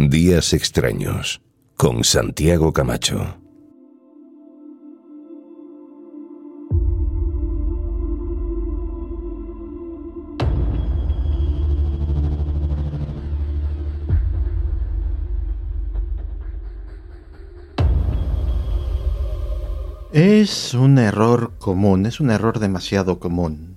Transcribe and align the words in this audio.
Días 0.00 0.52
extraños 0.52 1.42
con 1.76 2.04
Santiago 2.04 2.72
Camacho. 2.72 3.36
Es 20.12 20.74
un 20.74 20.98
error 20.98 21.58
común, 21.58 22.06
es 22.06 22.20
un 22.20 22.30
error 22.30 22.60
demasiado 22.60 23.18
común. 23.18 23.76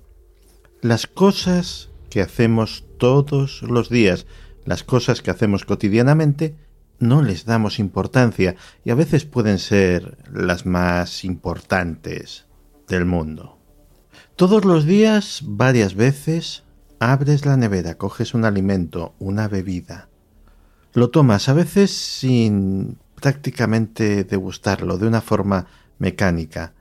Las 0.82 1.08
cosas 1.08 1.90
que 2.10 2.20
hacemos 2.20 2.84
todos 2.96 3.62
los 3.62 3.88
días, 3.88 4.26
las 4.64 4.84
cosas 4.84 5.22
que 5.22 5.30
hacemos 5.30 5.64
cotidianamente, 5.64 6.54
no 6.98 7.22
les 7.22 7.44
damos 7.44 7.78
importancia 7.78 8.54
y 8.84 8.90
a 8.90 8.94
veces 8.94 9.24
pueden 9.24 9.58
ser 9.58 10.18
las 10.32 10.66
más 10.66 11.24
importantes 11.24 12.46
del 12.88 13.04
mundo. 13.04 13.58
Todos 14.36 14.64
los 14.64 14.84
días, 14.84 15.40
varias 15.44 15.94
veces, 15.94 16.62
abres 17.00 17.44
la 17.44 17.56
nevera, 17.56 17.96
coges 17.96 18.34
un 18.34 18.44
alimento, 18.44 19.14
una 19.18 19.48
bebida, 19.48 20.08
lo 20.94 21.10
tomas 21.10 21.48
a 21.48 21.54
veces 21.54 21.90
sin 21.90 22.98
prácticamente 23.14 24.24
degustarlo, 24.24 24.98
de 24.98 25.06
una 25.06 25.20
forma 25.20 25.66
mecánica, 25.98 26.74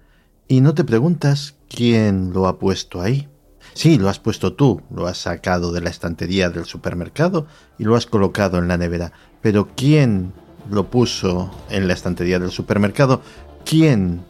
y 0.48 0.62
no 0.62 0.74
te 0.74 0.84
preguntas 0.84 1.56
quién 1.70 2.34
lo 2.34 2.48
ha 2.48 2.60
puesto 2.60 3.02
ahí. 3.02 3.30
Sí, 3.74 3.98
lo 3.98 4.10
has 4.10 4.20
puesto 4.20 4.54
tú, 4.54 4.82
lo 4.94 5.08
has 5.08 5.18
sacado 5.18 5.72
de 5.72 5.82
la 5.82 5.90
estantería 5.90 6.50
del 6.50 6.66
supermercado 6.66 7.48
y 7.78 7.86
lo 7.86 7.96
has 7.96 8.06
colocado 8.06 8.58
en 8.58 8.68
la 8.68 8.78
nevera, 8.78 9.14
pero 9.42 9.70
¿quién 9.76 10.34
lo 10.70 10.90
puso 10.90 11.52
en 11.70 11.88
la 11.88 11.94
estantería 11.94 12.40
del 12.40 12.52
supermercado? 12.52 13.22
¿Quién 13.66 14.24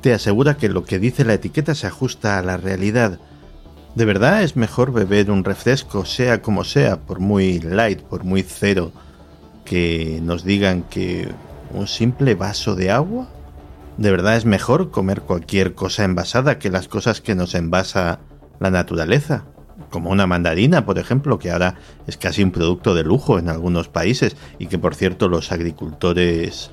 te 0.00 0.12
asegura 0.12 0.56
que 0.56 0.68
lo 0.68 0.84
que 0.84 0.98
dice 0.98 1.24
la 1.24 1.34
etiqueta 1.34 1.74
se 1.74 1.86
ajusta 1.86 2.38
a 2.38 2.42
la 2.42 2.56
realidad? 2.56 3.18
¿De 3.94 4.04
verdad 4.04 4.42
es 4.42 4.56
mejor 4.56 4.92
beber 4.92 5.30
un 5.30 5.44
refresco, 5.44 6.04
sea 6.04 6.40
como 6.42 6.64
sea, 6.64 7.00
por 7.00 7.20
muy 7.20 7.60
light, 7.60 8.00
por 8.00 8.24
muy 8.24 8.42
cero, 8.42 8.92
que 9.64 10.20
nos 10.22 10.44
digan 10.44 10.82
que 10.82 11.28
un 11.72 11.86
simple 11.86 12.34
vaso 12.34 12.74
de 12.74 12.90
agua? 12.90 13.28
¿De 13.98 14.10
verdad 14.10 14.36
es 14.36 14.46
mejor 14.46 14.90
comer 14.90 15.20
cualquier 15.22 15.74
cosa 15.74 16.04
envasada 16.04 16.58
que 16.58 16.70
las 16.70 16.88
cosas 16.88 17.20
que 17.20 17.34
nos 17.34 17.54
envasa 17.54 18.20
la 18.60 18.70
naturaleza? 18.70 19.44
Como 19.90 20.10
una 20.10 20.26
mandarina, 20.26 20.86
por 20.86 20.98
ejemplo, 20.98 21.38
que 21.38 21.50
ahora 21.50 21.76
es 22.06 22.16
casi 22.16 22.42
un 22.42 22.50
producto 22.50 22.94
de 22.94 23.04
lujo 23.04 23.38
en 23.38 23.48
algunos 23.48 23.88
países 23.88 24.36
y 24.58 24.66
que, 24.66 24.78
por 24.78 24.94
cierto, 24.94 25.28
los 25.28 25.52
agricultores 25.52 26.70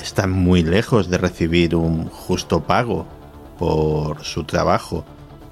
están 0.00 0.30
muy 0.32 0.62
lejos 0.62 1.08
de 1.10 1.18
recibir 1.18 1.74
un 1.74 2.06
justo 2.06 2.62
pago 2.62 3.06
por 3.58 4.24
su 4.24 4.44
trabajo, 4.44 5.04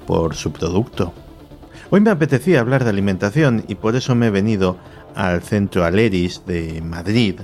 por 0.06 0.34
su 0.34 0.52
producto. 0.52 1.12
Hoy 1.90 2.00
me 2.00 2.10
apetecía 2.10 2.60
hablar 2.60 2.84
de 2.84 2.90
alimentación 2.90 3.64
y 3.68 3.74
por 3.74 3.96
eso 3.96 4.14
me 4.14 4.28
he 4.28 4.30
venido 4.30 4.76
al 5.14 5.42
centro 5.42 5.84
Aleris 5.84 6.44
de 6.46 6.80
Madrid 6.82 7.40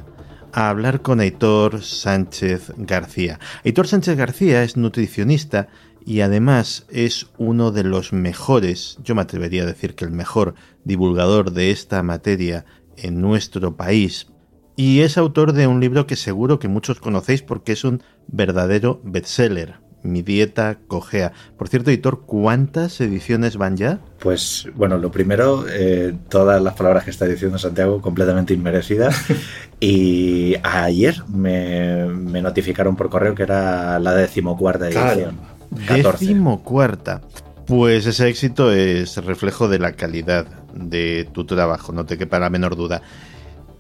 a 0.53 0.71
hablar 0.71 1.03
con 1.03 1.21
Aitor 1.21 1.83
Sánchez 1.83 2.73
García. 2.77 3.39
Aitor 3.65 3.89
Sánchez 3.89 4.17
García 4.17 4.63
es 4.63 4.77
nutricionista 4.77 5.69
y 6.07 6.21
además 6.21 6.87
es 6.89 7.27
uno 7.37 7.73
de 7.73 7.83
los 7.83 8.13
mejores, 8.13 8.97
yo 9.03 9.17
me 9.17 9.23
atrevería 9.23 9.65
a 9.65 9.67
decir 9.67 9.97
que 9.97 10.05
el 10.05 10.13
mejor 10.13 10.55
divulgador 10.85 11.51
de 11.51 11.73
esta 11.73 12.01
materia 12.05 12.65
en 12.97 13.21
nuestro 13.21 13.77
país. 13.77 14.29
Y 14.77 15.01
es 15.01 15.19
autor 15.19 15.53
de 15.53 15.67
un 15.67 15.81
libro 15.81 16.07
que 16.07 16.15
seguro 16.15 16.61
que 16.61 16.69
muchos 16.69 17.01
conocéis 17.01 17.43
porque 17.43 17.73
es 17.73 17.83
un 17.83 18.05
verdadero 18.29 19.01
bestseller. 19.03 19.81
Mi 20.05 20.23
dieta 20.23 20.79
cojea. 20.87 21.33
Por 21.59 21.69
cierto, 21.69 21.91
Editor, 21.91 22.23
¿cuántas 22.25 23.01
ediciones 23.01 23.57
van 23.57 23.77
ya? 23.77 23.99
Pues 24.21 24.69
bueno, 24.77 24.99
lo 24.99 25.11
primero, 25.11 25.65
eh, 25.69 26.15
todas 26.29 26.63
las 26.63 26.75
palabras 26.75 27.03
que 27.03 27.11
está 27.11 27.25
diciendo 27.27 27.59
Santiago 27.59 28.01
completamente 28.01 28.55
inmerecidas. 28.55 29.25
y 29.81 30.55
ayer 30.63 31.25
me, 31.27 32.07
notificaron 32.41 32.95
por 32.95 33.11
correo 33.11 33.35
que 33.35 33.43
era 33.43 33.99
la 33.99 34.15
decimocuarta 34.15 34.87
edición. 34.87 35.56
Decimocuarta. 35.71 37.23
Pues 37.67 38.07
ese 38.07 38.29
éxito 38.29 38.71
es 38.71 39.17
reflejo 39.25 39.69
de 39.69 39.79
la 39.79 39.93
calidad 39.93 40.47
de 40.75 41.29
tu 41.33 41.45
trabajo, 41.47 41.93
no 41.93 42.07
te 42.07 42.17
quepa 42.17 42.39
la 42.39 42.51
menor 42.51 42.77
duda. 42.77 43.03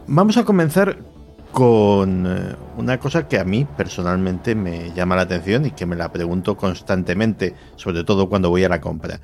Vamos 0.08 0.36
a 0.36 0.44
comenzar 0.44 0.98
con 1.52 2.26
eh, 2.26 2.54
una 2.76 2.98
cosa 2.98 3.28
que 3.28 3.38
a 3.38 3.44
mí 3.44 3.66
personalmente 3.76 4.54
me 4.54 4.92
llama 4.92 5.16
la 5.16 5.22
atención 5.22 5.66
y 5.66 5.70
que 5.70 5.86
me 5.86 5.96
la 5.96 6.12
pregunto 6.12 6.56
constantemente, 6.56 7.54
sobre 7.76 8.04
todo 8.04 8.28
cuando 8.28 8.50
voy 8.50 8.64
a 8.64 8.69
la 8.69 8.80
compra. 8.80 9.20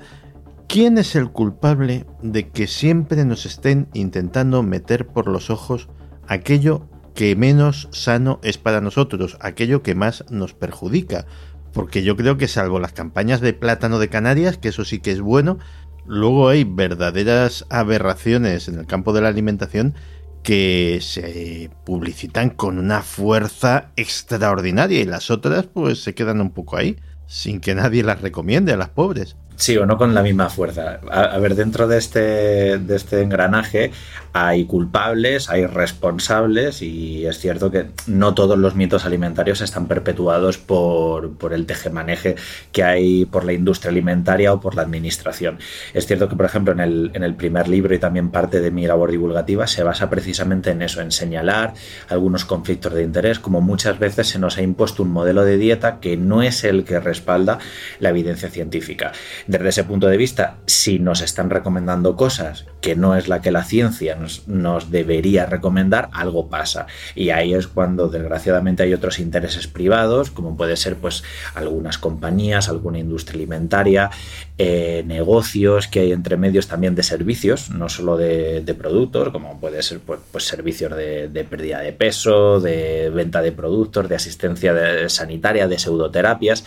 ¿Quién 0.67 0.97
es 0.97 1.15
el 1.15 1.29
culpable 1.29 2.05
de 2.21 2.49
que 2.49 2.67
siempre 2.67 3.25
nos 3.25 3.45
estén 3.45 3.87
intentando 3.93 4.63
meter 4.63 5.05
por 5.05 5.27
los 5.27 5.49
ojos 5.49 5.89
aquello 6.27 6.87
que 7.13 7.35
menos 7.35 7.87
sano 7.91 8.39
es 8.41 8.57
para 8.57 8.81
nosotros, 8.81 9.37
aquello 9.39 9.83
que 9.83 9.93
más 9.93 10.25
nos 10.31 10.53
perjudica? 10.53 11.27
Porque 11.73 12.03
yo 12.03 12.15
creo 12.15 12.37
que 12.37 12.47
salvo 12.47 12.79
las 12.79 12.93
campañas 12.93 13.41
de 13.41 13.53
plátano 13.53 13.99
de 13.99 14.09
Canarias, 14.09 14.57
que 14.57 14.69
eso 14.69 14.85
sí 14.85 14.99
que 14.99 15.11
es 15.11 15.21
bueno, 15.21 15.59
luego 16.05 16.49
hay 16.49 16.63
verdaderas 16.63 17.65
aberraciones 17.69 18.67
en 18.67 18.79
el 18.79 18.85
campo 18.85 19.13
de 19.13 19.21
la 19.21 19.29
alimentación 19.29 19.95
que 20.43 20.99
se 21.01 21.71
publicitan 21.85 22.49
con 22.49 22.77
una 22.77 23.01
fuerza 23.01 23.91
extraordinaria 23.95 24.99
y 24.99 25.05
las 25.05 25.31
otras 25.31 25.65
pues 25.65 26.03
se 26.03 26.13
quedan 26.13 26.41
un 26.41 26.51
poco 26.51 26.77
ahí, 26.77 26.97
sin 27.27 27.61
que 27.61 27.73
nadie 27.73 28.03
las 28.03 28.21
recomiende 28.21 28.73
a 28.73 28.77
las 28.77 28.89
pobres. 28.89 29.37
Sí, 29.55 29.77
o 29.77 29.85
no 29.85 29.97
con 29.97 30.13
la 30.13 30.23
misma 30.23 30.49
fuerza. 30.49 30.99
A, 31.09 31.37
ver, 31.37 31.55
dentro 31.55 31.87
de 31.87 31.97
este, 31.97 32.79
de 32.79 32.95
este 32.95 33.21
engranaje 33.21 33.91
hay 34.33 34.65
culpables, 34.65 35.49
hay 35.49 35.67
responsables 35.67 36.81
y 36.81 37.25
es 37.27 37.37
cierto 37.37 37.69
que 37.69 37.87
no 38.07 38.33
todos 38.33 38.57
los 38.57 38.75
mitos 38.75 39.05
alimentarios 39.05 39.61
están 39.61 39.87
perpetuados 39.87 40.57
por, 40.57 41.37
por 41.37 41.53
el 41.53 41.67
tejemaneje 41.67 42.35
que 42.71 42.83
hay 42.83 43.25
por 43.25 43.45
la 43.45 43.53
industria 43.53 43.91
alimentaria 43.91 44.51
o 44.51 44.59
por 44.59 44.75
la 44.75 44.81
administración. 44.81 45.59
Es 45.93 46.07
cierto 46.07 46.27
que, 46.27 46.35
por 46.35 46.47
ejemplo, 46.47 46.73
en 46.73 46.79
el, 46.79 47.11
en 47.13 47.23
el 47.23 47.35
primer 47.35 47.67
libro 47.67 47.93
y 47.93 47.99
también 47.99 48.31
parte 48.31 48.59
de 48.59 48.71
mi 48.71 48.87
labor 48.87 49.11
divulgativa 49.11 49.67
se 49.67 49.83
basa 49.83 50.09
precisamente 50.09 50.71
en 50.71 50.81
eso, 50.81 51.01
en 51.01 51.11
señalar 51.11 51.75
algunos 52.09 52.43
conflictos 52.43 52.93
de 52.93 53.03
interés, 53.03 53.37
como 53.37 53.61
muchas 53.61 53.99
veces 53.99 54.27
se 54.29 54.39
nos 54.39 54.57
ha 54.57 54.63
impuesto 54.63 55.03
un 55.03 55.11
modelo 55.11 55.45
de 55.45 55.57
dieta 55.57 55.99
que 55.99 56.17
no 56.17 56.41
es 56.41 56.63
el 56.63 56.85
que 56.85 56.99
respalda 56.99 57.59
la 57.99 58.09
evidencia 58.09 58.49
científica. 58.49 59.11
Desde 59.45 59.69
ese 59.69 59.83
punto 59.83 60.07
de 60.07 60.17
vista, 60.17 60.57
si 60.65 60.97
nos 60.97 61.21
están 61.21 61.51
recomendando 61.51 62.15
cosas 62.15 62.65
que 62.83 62.97
no 62.97 63.15
es 63.15 63.29
la 63.29 63.41
que 63.41 63.49
la 63.49 63.63
ciencia 63.63 64.17
nos, 64.45 64.91
debería 64.91 65.45
recomendar, 65.45 66.09
algo 66.11 66.49
pasa. 66.49 66.85
Y 67.15 67.29
ahí 67.29 67.53
es 67.53 67.67
cuando 67.67 68.09
desgraciadamente 68.09 68.83
hay 68.83 68.93
otros 68.93 69.19
intereses 69.19 69.67
privados, 69.67 70.31
como 70.31 70.57
puede 70.57 70.75
ser 70.75 70.97
pues 70.97 71.23
algunas 71.55 71.97
compañías, 71.97 72.67
alguna 72.67 72.99
industria 72.99 73.37
alimentaria, 73.37 74.11
eh, 74.57 75.03
negocios 75.07 75.87
que 75.87 76.01
hay 76.01 76.11
entre 76.11 76.35
medios 76.35 76.67
también 76.67 76.93
de 76.93 77.03
servicios, 77.03 77.69
no 77.69 77.87
solo 77.87 78.17
de, 78.17 78.75
productos, 78.77 79.29
como 79.29 79.61
puede 79.61 79.81
ser 79.81 79.99
pues, 79.99 80.19
pues 80.29 80.43
servicios 80.43 80.93
de, 80.93 81.47
pérdida 81.49 81.79
de 81.79 81.93
peso, 81.93 82.59
de 82.59 83.09
venta 83.11 83.41
de 83.41 83.53
productos, 83.53 84.09
de 84.09 84.15
asistencia 84.15 85.07
sanitaria, 85.07 85.69
de 85.69 85.79
pseudoterapias. 85.79 86.65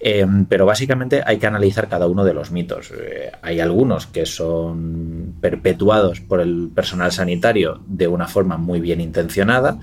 Eh, 0.00 0.26
pero 0.48 0.64
básicamente 0.64 1.22
hay 1.24 1.38
que 1.38 1.46
analizar 1.46 1.88
cada 1.88 2.06
uno 2.06 2.24
de 2.24 2.34
los 2.34 2.50
mitos. 2.50 2.92
Eh, 2.92 3.32
hay 3.42 3.60
algunos 3.60 4.06
que 4.06 4.26
son 4.26 5.34
perpetuados 5.40 6.20
por 6.20 6.40
el 6.40 6.70
personal 6.74 7.12
sanitario 7.12 7.80
de 7.86 8.06
una 8.06 8.28
forma 8.28 8.56
muy 8.56 8.80
bien 8.80 9.00
intencionada 9.00 9.78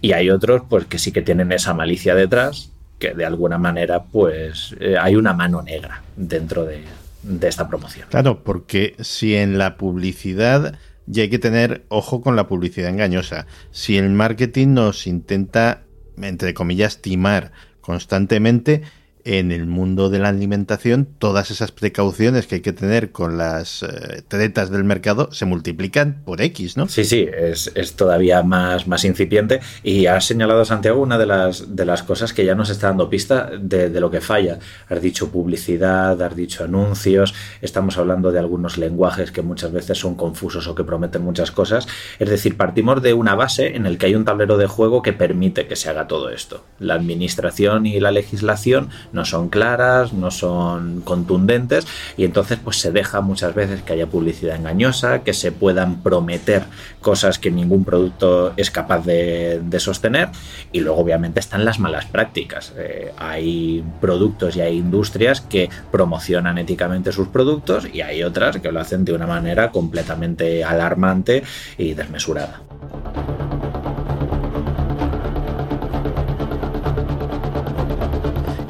y 0.00 0.12
hay 0.12 0.30
otros 0.30 0.62
pues 0.68 0.86
que 0.86 0.98
sí 0.98 1.12
que 1.12 1.22
tienen 1.22 1.52
esa 1.52 1.74
malicia 1.74 2.14
detrás 2.14 2.72
que 2.98 3.14
de 3.14 3.24
alguna 3.24 3.58
manera 3.58 4.04
pues 4.04 4.74
eh, 4.80 4.96
hay 5.00 5.16
una 5.16 5.32
mano 5.32 5.62
negra 5.62 6.02
dentro 6.16 6.64
de, 6.64 6.82
de 7.22 7.48
esta 7.48 7.68
promoción. 7.68 8.08
Claro, 8.10 8.42
porque 8.42 8.96
si 9.00 9.36
en 9.36 9.58
la 9.58 9.76
publicidad 9.76 10.74
y 11.10 11.20
hay 11.20 11.28
que 11.28 11.38
tener 11.38 11.84
ojo 11.88 12.20
con 12.20 12.36
la 12.36 12.46
publicidad 12.46 12.88
engañosa. 12.90 13.46
Si 13.70 13.98
el 13.98 14.10
marketing 14.10 14.68
nos 14.74 15.06
intenta, 15.06 15.82
entre 16.16 16.54
comillas, 16.54 17.02
timar 17.02 17.52
constantemente, 17.80 18.82
en 19.24 19.52
el 19.52 19.66
mundo 19.66 20.10
de 20.10 20.18
la 20.18 20.28
alimentación 20.28 21.06
todas 21.18 21.50
esas 21.50 21.72
precauciones 21.72 22.46
que 22.46 22.56
hay 22.56 22.60
que 22.60 22.72
tener 22.72 23.12
con 23.12 23.38
las 23.38 23.82
eh, 23.82 24.22
tretas 24.26 24.70
del 24.70 24.84
mercado 24.84 25.30
se 25.32 25.44
multiplican 25.44 26.22
por 26.24 26.40
X, 26.40 26.76
¿no? 26.76 26.88
Sí, 26.88 27.04
sí, 27.04 27.28
es, 27.32 27.70
todavía 27.96 28.42
más, 28.42 28.86
más 28.86 29.04
incipiente 29.04 29.60
y 29.82 30.06
has 30.06 30.24
señalado, 30.24 30.64
Santiago, 30.64 31.00
una 31.00 31.18
de 31.18 31.26
las, 31.26 31.76
de 31.76 31.84
las 31.84 32.02
cosas 32.02 32.32
que 32.32 32.44
ya 32.44 32.54
nos 32.54 32.70
está 32.70 32.88
dando 32.88 33.08
pista 33.08 33.50
de, 33.58 33.90
de, 33.90 34.00
lo 34.00 34.10
que 34.10 34.20
falla. 34.20 34.58
Has 34.88 35.00
dicho 35.02 35.30
publicidad, 35.30 36.20
has 36.20 36.36
dicho 36.36 36.64
anuncios, 36.64 37.34
estamos 37.60 37.98
hablando 37.98 38.32
de 38.32 38.38
algunos 38.38 38.78
lenguajes 38.78 39.30
que 39.30 39.42
muchas 39.42 39.72
veces 39.72 39.98
son 39.98 40.14
confusos 40.14 40.66
o 40.66 40.74
que 40.74 40.84
prometen 40.84 41.22
muchas 41.22 41.50
cosas. 41.50 41.86
Es 42.18 42.28
decir, 42.28 42.56
partimos 42.56 43.02
de 43.02 43.14
una 43.14 43.34
base 43.34 43.76
en 43.76 43.86
el 43.86 43.98
que 43.98 44.06
hay 44.06 44.14
un 44.14 44.24
tablero 44.24 44.56
de 44.56 44.66
juego 44.66 45.02
que 45.02 45.12
permite 45.12 45.66
que 45.66 45.76
se 45.76 45.90
haga 45.90 46.06
todo 46.06 46.30
esto. 46.30 46.64
La 46.78 46.94
administración 46.94 47.86
y 47.86 48.00
la 48.00 48.10
legislación 48.10 48.90
no 49.12 49.24
son 49.24 49.48
claras, 49.48 50.12
no 50.12 50.30
son 50.30 51.00
contundentes 51.02 51.86
y 52.16 52.24
entonces 52.24 52.58
pues 52.62 52.78
se 52.78 52.92
deja 52.92 53.20
muchas 53.20 53.54
veces 53.54 53.82
que 53.82 53.92
haya 53.92 54.06
publicidad 54.06 54.56
engañosa, 54.56 55.22
que 55.22 55.32
se 55.32 55.52
puedan 55.52 56.02
prometer 56.02 56.64
cosas 57.00 57.38
que 57.38 57.50
ningún 57.50 57.84
producto 57.84 58.52
es 58.56 58.70
capaz 58.70 59.04
de, 59.04 59.60
sostener 59.78 60.28
y 60.70 60.80
luego 60.80 61.00
obviamente 61.00 61.40
están 61.40 61.64
las 61.64 61.80
malas 61.80 62.04
prácticas. 62.04 62.72
Eh, 62.76 63.12
hay 63.16 63.84
productos 64.00 64.54
y 64.54 64.60
hay 64.60 64.76
industrias 64.76 65.40
que 65.40 65.68
promocionan 65.90 66.58
éticamente 66.58 67.10
sus 67.10 67.28
productos 67.28 67.86
y 67.92 68.00
hay 68.02 68.22
otras 68.22 68.58
que 68.58 68.70
lo 68.70 68.80
hacen 68.80 69.04
de 69.04 69.12
una 69.12 69.26
manera 69.26 69.72
completamente 69.72 70.62
alarmante 70.62 71.42
y 71.78 71.94
desmesurada. 71.94 72.60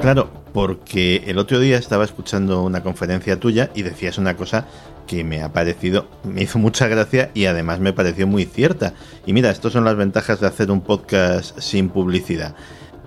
Claro, 0.03 0.33
porque 0.53 1.23
el 1.29 1.39
otro 1.39 1.61
día 1.61 1.79
estaba 1.79 2.03
escuchando 2.03 2.65
una 2.65 2.83
conferencia 2.83 3.39
tuya 3.39 3.71
y 3.73 3.83
decías 3.83 4.19
una 4.19 4.37
cosa 4.37 4.67
que 5.07 5.23
me 5.23 5.43
ha 5.43 5.53
parecido, 5.53 6.09
me 6.25 6.43
hizo 6.43 6.59
mucha 6.59 6.89
gracia 6.89 7.31
y 7.35 7.45
además 7.45 7.79
me 7.79 7.93
pareció 7.93 8.27
muy 8.27 8.45
cierta. 8.45 8.95
Y 9.27 9.33
mira, 9.33 9.53
estas 9.53 9.73
son 9.73 9.85
las 9.85 9.95
ventajas 9.95 10.41
de 10.41 10.49
hacer 10.49 10.73
un 10.73 10.81
podcast 10.81 11.57
sin 11.61 11.89
publicidad. 11.89 12.57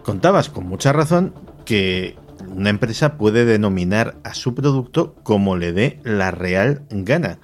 Contabas 0.04 0.50
con 0.50 0.68
mucha 0.68 0.94
razón 0.94 1.34
que 1.66 2.16
una 2.48 2.70
empresa 2.70 3.18
puede 3.18 3.44
denominar 3.44 4.16
a 4.24 4.34
su 4.34 4.56
producto 4.56 5.16
como 5.24 5.58
le 5.58 5.74
dé 5.74 6.00
la 6.06 6.32
real 6.32 6.84
gana. 6.90 7.40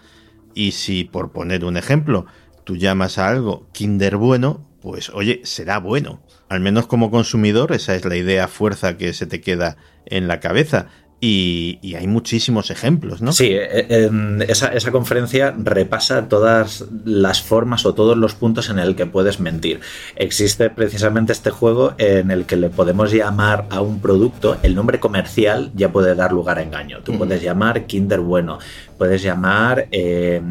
Y 0.54 0.71
si, 0.71 1.04
por 1.04 1.33
poner 1.33 1.65
un 1.65 1.75
ejemplo, 1.75 2.25
tú 2.63 2.77
llamas 2.77 3.18
a 3.18 3.27
algo 3.27 3.68
Kinder 3.74 4.15
bueno, 4.15 4.65
pues 4.81 5.09
oye, 5.09 5.42
será 5.44 5.80
bueno. 5.80 6.21
Al 6.51 6.59
menos 6.59 6.86
como 6.86 7.12
consumidor, 7.12 7.71
esa 7.71 7.95
es 7.95 8.03
la 8.03 8.18
idea 8.18 8.50
fuerza 8.50 8.98
que 8.98 9.13
se 9.13 9.25
te 9.25 9.39
queda 9.39 9.77
en 10.06 10.27
la 10.27 10.42
cabeza. 10.42 10.88
Y, 11.21 11.80
hay 11.98 12.07
muchísimos 12.07 12.71
ejemplos, 12.71 13.21
¿no? 13.21 13.31
Sí, 13.31 13.51
eh, 13.53 14.09
esa, 14.50 14.68
esa, 14.74 14.92
conferencia 14.92 15.56
repasa 15.57 16.27
todas 16.27 16.83
las 17.06 17.42
formas 17.42 17.86
o 17.86 17.94
todos 17.94 18.18
los 18.18 18.36
puntos 18.36 18.69
en 18.69 18.80
el 18.80 18.98
que 18.98 19.06
puedes 19.06 19.39
mentir. 19.39 19.80
Existe 20.18 20.69
precisamente 20.69 21.31
este 21.31 21.51
juego 21.51 21.94
en 21.98 22.31
el 22.31 22.45
que 22.45 22.57
le 22.57 22.69
podemos 22.69 23.13
llamar 23.13 23.68
a 23.69 23.80
un 23.80 24.01
producto, 24.01 24.57
el 24.62 24.75
nombre 24.75 25.00
comercial 25.00 25.71
ya 25.74 25.94
puede 25.94 26.15
dar 26.15 26.33
lugar 26.33 26.57
a 26.57 26.63
engaño. 26.63 27.00
Tú 27.01 27.18
puedes 27.18 27.42
llamar 27.42 27.86
Kinder 27.86 28.19
Bueno, 28.19 28.59
puedes 28.97 29.21
llamar 29.21 29.88
eh, 29.92 30.42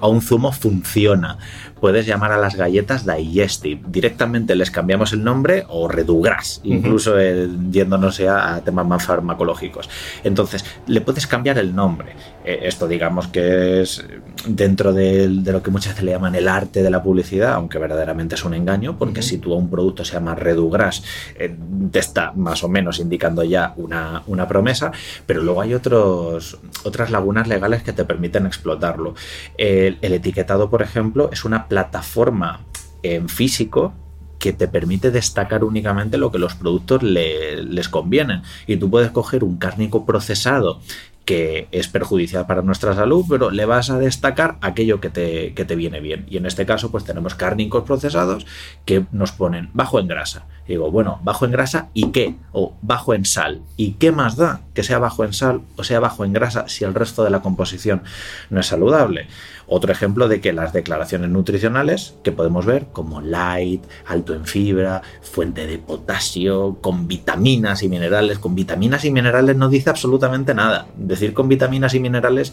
a 0.00 0.08
un 0.08 0.22
zumo 0.22 0.52
funciona, 0.52 1.38
puedes 1.84 2.06
llamar 2.06 2.32
a 2.32 2.38
las 2.38 2.56
galletas 2.56 3.04
digestive. 3.04 3.82
Directamente 3.86 4.56
les 4.56 4.70
cambiamos 4.70 5.12
el 5.12 5.22
nombre 5.22 5.66
o 5.68 5.86
redugras, 5.86 6.62
incluso 6.64 7.20
yéndonos 7.20 8.20
a, 8.20 8.62
temas 8.64 8.86
más 8.86 9.04
farmacológicos. 9.04 9.90
Entonces, 10.24 10.64
le 10.86 11.02
puedes 11.02 11.26
cambiar 11.26 11.58
el 11.58 11.76
nombre. 11.76 12.16
Eh, 12.42 12.60
esto 12.62 12.88
digamos 12.88 13.28
que 13.28 13.82
es 13.82 14.02
dentro 14.46 14.94
de, 14.94 15.28
lo 15.28 15.62
que 15.62 15.70
muchas 15.70 15.92
veces 15.92 16.04
le 16.06 16.12
llaman 16.12 16.34
el 16.34 16.48
arte 16.48 16.82
de 16.82 16.88
la 16.88 17.02
publicidad, 17.02 17.52
aunque 17.52 17.76
verdaderamente 17.76 18.34
es 18.34 18.44
un 18.46 18.54
engaño, 18.54 18.98
porque 18.98 19.20
si 19.20 19.36
tú 19.36 19.52
a 19.52 19.58
un 19.58 19.68
producto 19.68 20.06
se 20.06 20.14
llama 20.14 20.34
redugras, 20.34 21.04
eh, 21.38 21.54
te 21.90 21.98
está 21.98 22.32
más 22.32 22.64
o 22.64 22.68
menos 22.70 22.98
indicando 22.98 23.44
ya 23.44 23.74
una, 23.76 24.48
promesa, 24.48 24.90
pero 25.26 25.42
luego 25.42 25.60
hay 25.60 25.74
otros, 25.74 26.58
otras 26.84 27.10
lagunas 27.10 27.46
legales 27.46 27.82
que 27.82 27.92
te 27.92 28.06
permiten 28.06 28.46
explotarlo. 28.46 29.14
el 29.58 29.98
etiquetado, 30.00 30.70
por 30.70 30.80
ejemplo, 30.80 31.28
es 31.30 31.44
una 31.44 31.68
plataforma 31.74 32.60
en 33.02 33.28
físico 33.28 33.92
que 34.38 34.52
te 34.52 34.68
permite 34.68 35.10
destacar 35.10 35.64
únicamente 35.64 36.18
lo 36.18 36.30
que 36.30 36.38
los 36.38 36.54
productos 36.54 37.02
les 37.02 37.88
convienen. 37.88 38.42
Y 38.68 38.76
tú 38.76 38.88
puedes 38.88 39.10
coger 39.10 39.42
un 39.42 39.56
cárnico 39.56 40.06
procesado 40.06 40.80
que 41.24 41.68
es 41.72 41.88
perjudicial 41.88 42.46
para 42.46 42.62
nuestra 42.62 42.94
salud, 42.94 43.24
pero 43.28 43.50
le 43.50 43.64
vas 43.64 43.90
a 43.90 43.98
destacar 43.98 44.56
aquello 44.60 45.00
que 45.00 45.10
te, 45.10 45.54
que 45.54 45.64
te 45.64 45.74
viene 45.74 46.00
bien. 46.00 46.26
Y 46.28 46.36
en 46.36 46.46
este 46.46 46.64
caso, 46.64 46.92
pues 46.92 47.04
tenemos 47.04 47.34
cárnicos 47.34 47.82
procesados 47.84 48.46
que 48.84 49.06
nos 49.10 49.32
ponen 49.32 49.70
bajo 49.72 49.98
en 49.98 50.06
grasa. 50.06 50.46
digo, 50.68 50.90
bueno, 50.92 51.18
bajo 51.24 51.44
en 51.46 51.52
grasa 51.52 51.88
y 51.94 52.12
qué? 52.12 52.36
O 52.52 52.74
bajo 52.82 53.14
en 53.14 53.24
sal. 53.24 53.62
¿Y 53.76 53.92
qué 53.92 54.12
más 54.12 54.36
da 54.36 54.60
que 54.74 54.84
sea 54.84 54.98
bajo 54.98 55.24
en 55.24 55.32
sal 55.32 55.62
o 55.76 55.82
sea 55.82 55.98
bajo 55.98 56.24
en 56.24 56.34
grasa 56.34 56.68
si 56.68 56.84
el 56.84 56.94
resto 56.94 57.24
de 57.24 57.30
la 57.30 57.40
composición 57.40 58.02
no 58.50 58.60
es 58.60 58.66
saludable? 58.66 59.26
Otro 59.66 59.92
ejemplo 59.92 60.28
de 60.28 60.40
que 60.40 60.52
las 60.52 60.72
declaraciones 60.72 61.30
nutricionales 61.30 62.14
que 62.22 62.32
podemos 62.32 62.66
ver 62.66 62.86
como 62.92 63.20
light, 63.20 63.82
alto 64.06 64.34
en 64.34 64.44
fibra, 64.46 65.02
fuente 65.22 65.66
de 65.66 65.78
potasio, 65.78 66.78
con 66.80 67.08
vitaminas 67.08 67.82
y 67.82 67.88
minerales, 67.88 68.38
con 68.38 68.54
vitaminas 68.54 69.04
y 69.04 69.10
minerales 69.10 69.56
no 69.56 69.68
dice 69.68 69.90
absolutamente 69.90 70.54
nada. 70.54 70.86
Decir 70.96 71.34
con 71.34 71.48
vitaminas 71.48 71.94
y 71.94 72.00
minerales 72.00 72.52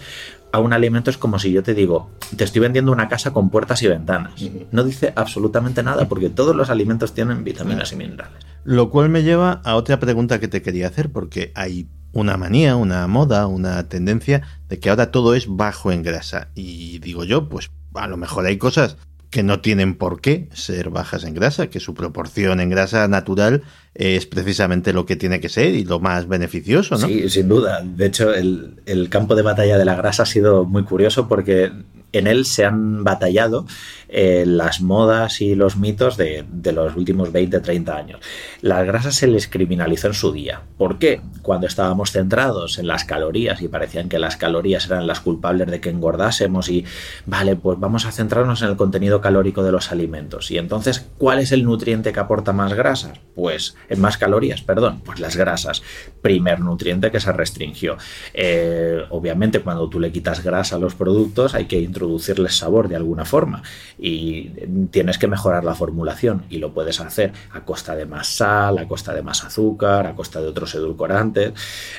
a 0.52 0.60
un 0.60 0.74
alimento 0.74 1.10
es 1.10 1.18
como 1.18 1.40
si 1.40 1.52
yo 1.52 1.64
te 1.64 1.74
digo, 1.74 2.10
te 2.36 2.44
estoy 2.44 2.62
vendiendo 2.62 2.92
una 2.92 3.08
casa 3.08 3.32
con 3.32 3.50
puertas 3.50 3.82
y 3.84 3.88
ventanas. 3.88 4.34
No 4.72 4.84
dice 4.84 5.14
absolutamente 5.16 5.84
nada 5.84 6.08
porque 6.08 6.30
todos 6.30 6.56
los 6.56 6.70
alimentos 6.70 7.14
tienen 7.14 7.44
vitaminas 7.44 7.92
y 7.94 7.96
minerales. 7.96 8.46
Lo 8.64 8.90
cual 8.90 9.10
me 9.10 9.24
lleva 9.24 9.62
a 9.64 9.76
otra 9.76 10.00
pregunta 10.00 10.40
que 10.40 10.48
te 10.48 10.62
quería 10.62 10.88
hacer 10.88 11.12
porque 11.12 11.52
hay 11.56 11.88
una 12.14 12.38
manía, 12.38 12.76
una 12.76 13.08
moda, 13.08 13.48
una 13.48 13.88
tendencia 13.88 14.42
de 14.70 14.80
que 14.80 14.90
ahora 14.90 15.12
todo 15.12 15.36
es 15.36 15.48
bajo 15.48 15.92
en 15.92 16.04
grasa. 16.04 16.50
Y 16.56 17.00
digo 17.00 17.24
yo, 17.24 17.50
pues 17.50 17.72
a 17.94 18.08
lo 18.08 18.18
mejor 18.18 18.46
hay 18.46 18.58
cosas 18.58 18.98
que 19.30 19.44
no 19.44 19.62
tienen 19.62 19.96
por 19.96 20.20
qué 20.20 20.50
ser 20.54 20.90
bajas 20.90 21.24
en 21.24 21.34
grasa, 21.34 21.68
que 21.68 21.80
su 21.80 21.94
proporción 21.94 22.60
en 22.60 22.70
grasa 22.70 23.08
natural 23.08 23.64
es 23.96 24.26
precisamente 24.26 24.92
lo 24.92 25.06
que 25.06 25.16
tiene 25.16 25.40
que 25.40 25.48
ser 25.48 25.74
y 25.74 25.86
lo 25.86 26.02
más 26.02 26.28
beneficioso, 26.28 26.98
¿no? 26.98 27.08
Sí, 27.08 27.30
sin 27.30 27.48
duda. 27.48 27.82
De 27.82 28.08
hecho, 28.08 28.34
el, 28.34 28.82
el 28.86 29.08
campo 29.08 29.36
de 29.36 29.42
batalla 29.42 29.78
de 29.78 29.86
la 29.86 29.96
grasa 29.96 30.24
ha 30.24 30.26
sido 30.26 30.66
muy 30.66 30.84
curioso 30.84 31.30
porque 31.30 31.72
en 32.12 32.28
él 32.28 32.46
se 32.46 32.66
han 32.66 33.06
batallado 33.06 33.66
eh, 34.14 34.44
las 34.46 34.82
modas 34.82 35.40
y 35.40 35.56
los 35.56 35.78
mitos 35.78 36.18
de, 36.18 36.44
los 36.74 36.98
últimos 36.98 37.32
20, 37.32 37.62
30 37.62 37.96
años. 37.96 38.20
Las 38.60 38.86
grasas 38.86 39.16
se 39.16 39.28
les 39.28 39.48
criminalizó 39.48 40.08
en 40.08 40.14
su 40.14 40.34
día. 40.34 40.64
¿Por 40.78 41.00
qué? 41.00 41.22
Cuando 41.42 41.66
estábamos 41.66 42.12
centrados 42.12 42.78
en 42.78 42.88
las 42.88 43.06
calorías 43.06 43.62
y 43.62 43.70
parecían 43.70 44.10
que 44.10 44.20
las 44.20 44.36
calorías 44.36 44.86
eran 44.88 45.08
las 45.08 45.22
culpables 45.22 45.72
de 45.72 45.80
que 45.80 45.90
engordásemos 45.90 46.68
y, 46.68 46.84
vale, 47.26 47.56
pues 47.56 47.80
vamos 47.80 48.06
a 48.06 48.12
centrarnos 48.12 48.62
en 48.62 48.70
el 48.70 48.76
contenido 48.76 49.22
calórico 49.22 49.64
de 49.64 49.72
los 49.72 49.94
alimentos. 49.94 50.52
Y 50.52 50.58
entonces, 50.58 51.08
¿cuál 51.18 51.40
es 51.40 51.54
el 51.54 51.64
nutriente 51.64 52.12
que 52.12 52.20
aporta 52.20 52.52
más 52.52 52.74
grasas? 52.74 53.18
Pues, 53.34 53.78
en 53.88 54.02
más 54.02 54.18
calorías, 54.18 54.62
perdón, 54.62 55.02
pues 55.06 55.22
las 55.22 55.38
grasas. 55.38 55.84
Primer 56.22 56.60
nutriente 56.60 57.12
que 57.12 57.22
se 57.22 57.32
restringió. 57.32 57.96
Eh, 58.34 59.04
obviamente, 59.10 59.62
cuando 59.62 59.88
tú 59.88 60.02
le 60.02 60.12
quitas 60.12 60.44
grasa 60.44 60.76
a 60.76 60.80
los 60.80 60.96
productos, 60.96 61.56
hay 61.56 61.64
que 61.64 61.80
introducirles 61.80 62.58
sabor 62.58 62.90
de 62.90 62.98
alguna 62.98 63.24
forma 63.24 63.64
y 64.04 64.50
tienes 64.90 65.20
que 65.20 65.28
mejorar 65.28 65.64
la 65.64 65.76
formulación 65.76 66.44
y 66.50 66.58
lo 66.58 66.74
puedes 66.74 67.00
hacer 67.00 67.34
a 67.52 67.62
costa 67.62 67.96
de 67.96 68.08
más 68.08 68.28
sal, 68.28 68.80
a 68.80 68.88
costa 68.88 69.14
de 69.14 69.22
más 69.22 69.44
azúcar, 69.44 70.08
a 70.08 70.16
costa 70.16 70.42
de 70.42 70.48
otros 70.48 70.74
edulcorantes, 70.74 71.54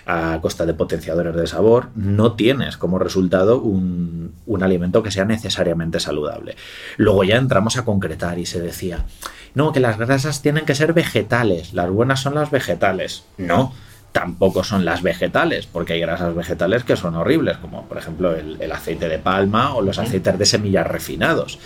a 0.04 0.40
costa 0.42 0.66
de 0.66 0.74
potenciadores 0.74 1.36
de 1.36 1.46
sabor. 1.46 1.90
No 1.94 2.32
tienes 2.32 2.76
como 2.76 2.98
resultado 2.98 3.60
un, 3.60 4.34
un 4.46 4.62
alimento 4.64 5.04
que 5.04 5.12
sea 5.12 5.24
necesariamente 5.24 6.00
saludable. 6.00 6.56
Luego 6.96 7.22
ya 7.22 7.36
entramos 7.36 7.78
a 7.78 7.84
concretar 7.84 8.40
y 8.40 8.46
se 8.46 8.60
decía, 8.60 9.06
no, 9.54 9.72
que 9.72 9.78
las 9.78 9.96
grasas 9.96 10.42
tienen 10.42 10.64
que 10.64 10.74
ser 10.74 10.94
vegetales, 10.94 11.72
las 11.72 11.88
buenas 11.88 12.18
son 12.18 12.34
las 12.34 12.50
vegetales. 12.50 13.24
No 13.38 13.72
tampoco 14.12 14.62
son 14.62 14.84
las 14.84 15.02
vegetales, 15.02 15.66
porque 15.66 15.94
hay 15.94 16.00
grasas 16.00 16.34
vegetales 16.34 16.84
que 16.84 16.96
son 16.96 17.16
horribles, 17.16 17.56
como 17.56 17.86
por 17.86 17.98
ejemplo 17.98 18.34
el, 18.34 18.70
aceite 18.70 19.08
de 19.08 19.18
palma 19.18 19.74
o 19.74 19.82
los 19.82 19.98
aceites 19.98 20.38
de 20.38 20.46
semillas 20.46 20.86
refinados. 20.86 21.58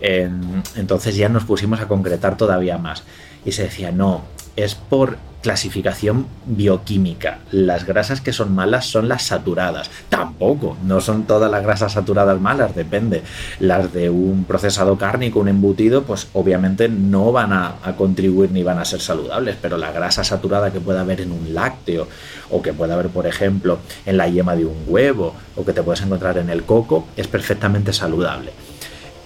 entonces 0.00 1.16
ya 1.16 1.28
nos 1.28 1.44
pusimos 1.44 1.80
a 1.80 1.88
concretar 1.88 2.36
todavía 2.36 2.78
más 2.78 3.02
y 3.44 3.52
se 3.52 3.64
decía, 3.64 3.90
no, 3.90 4.24
es 4.56 4.74
por 4.74 5.18
clasificación 5.42 6.26
bioquímica. 6.46 7.38
Las 7.52 7.86
grasas 7.86 8.20
que 8.20 8.32
son 8.32 8.54
malas 8.54 8.86
son 8.86 9.08
las 9.08 9.22
saturadas. 9.22 9.90
Tampoco, 10.08 10.76
no 10.84 11.00
son 11.00 11.24
todas 11.24 11.50
las 11.50 11.62
grasas 11.62 11.92
saturadas 11.92 12.40
malas, 12.40 12.74
depende. 12.74 13.22
Las 13.60 13.92
de 13.92 14.10
un 14.10 14.44
procesado 14.44 14.98
cárnico, 14.98 15.40
un 15.40 15.48
embutido, 15.48 16.02
pues 16.02 16.28
obviamente 16.32 16.88
no 16.88 17.32
van 17.32 17.52
a, 17.52 17.74
contribuir 17.96 18.50
ni 18.50 18.62
van 18.62 18.78
a 18.78 18.84
ser 18.84 19.00
saludables, 19.00 19.56
pero 19.60 19.76
la 19.76 19.92
grasa 19.92 20.24
saturada 20.24 20.72
que 20.72 20.80
puede 20.80 20.98
haber 20.98 21.20
en 21.20 21.32
un 21.32 21.54
lácteo 21.54 22.08
o 22.50 22.60
que 22.60 22.72
puede 22.72 22.92
haber, 22.92 23.08
por 23.08 23.26
ejemplo, 23.26 23.78
en 24.06 24.16
la 24.16 24.28
yema 24.28 24.56
de 24.56 24.66
un 24.66 24.84
huevo 24.86 25.34
o 25.56 25.64
que 25.64 25.72
te 25.72 25.82
puedes 25.82 26.02
encontrar 26.02 26.38
en 26.38 26.50
el 26.50 26.64
coco 26.64 27.06
es 27.16 27.26
perfectamente 27.26 27.92
saludable. 27.92 28.52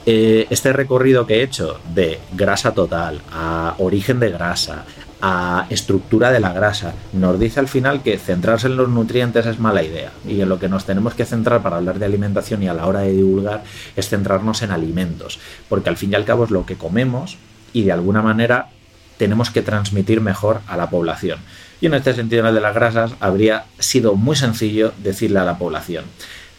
Eh, 0.05 0.47
este 0.51 0.73
recorrido 0.73 1.27
que 1.27 1.37
he 1.37 1.43
hecho 1.45 1.79
de 1.95 2.19
grasa 2.33 2.73
total 2.73 3.21
a 3.33 3.77
origen 3.79 4.19
de 4.19 4.31
grasa, 4.31 4.85
a 5.25 5.67
estructura 5.71 6.33
de 6.33 6.41
la 6.41 6.53
grasa. 6.53 6.95
Nos 7.13 7.39
dice 7.39 7.61
al 7.61 7.69
final 7.69 8.03
que 8.03 8.19
centrarse 8.19 8.67
en 8.67 8.77
los 8.77 8.89
nutrientes 8.89 9.47
es 9.47 9.61
mala 9.61 9.85
idea 9.85 10.11
y 10.27 10.41
en 10.41 10.49
lo 10.49 10.59
que 10.59 10.69
nos 10.69 10.85
tenemos 10.85 11.15
que 11.15 11.25
centrar 11.25 11.63
para 11.63 11.77
hablar 11.77 12.01
de 12.01 12.07
alimentación 12.07 12.61
y 12.63 12.69
a 12.69 12.75
la 12.75 12.87
hora 12.87 13.01
de 13.01 13.13
divulgar 13.13 13.63
es 13.95 14.09
centrarnos 14.09 14.63
en 14.63 14.73
alimentos, 14.73 15.39
porque 15.69 15.89
al 15.89 15.97
fin 15.97 16.11
y 16.11 16.17
al 16.17 16.25
cabo 16.25 16.45
es 16.45 16.51
lo 16.51 16.67
que 16.67 16.77
comemos 16.77 17.39
y 17.73 17.85
de 17.85 17.93
alguna 17.93 18.21
manera 18.21 18.71
tenemos 19.17 19.51
que 19.51 19.63
transmitir 19.63 20.21
mejor 20.21 20.61
a 20.67 20.77
la 20.77 20.91
población. 20.91 21.39
Y 21.81 21.87
en 21.87 21.95
este 21.95 22.15
sentido, 22.15 22.41
en 22.41 22.49
el 22.49 22.55
de 22.57 22.61
las 22.61 22.75
grasas, 22.75 23.13
habría 23.21 23.67
sido 23.79 24.17
muy 24.17 24.35
sencillo 24.35 24.93
decirle 24.99 25.39
a 25.39 25.45
la 25.45 25.57
población, 25.57 26.05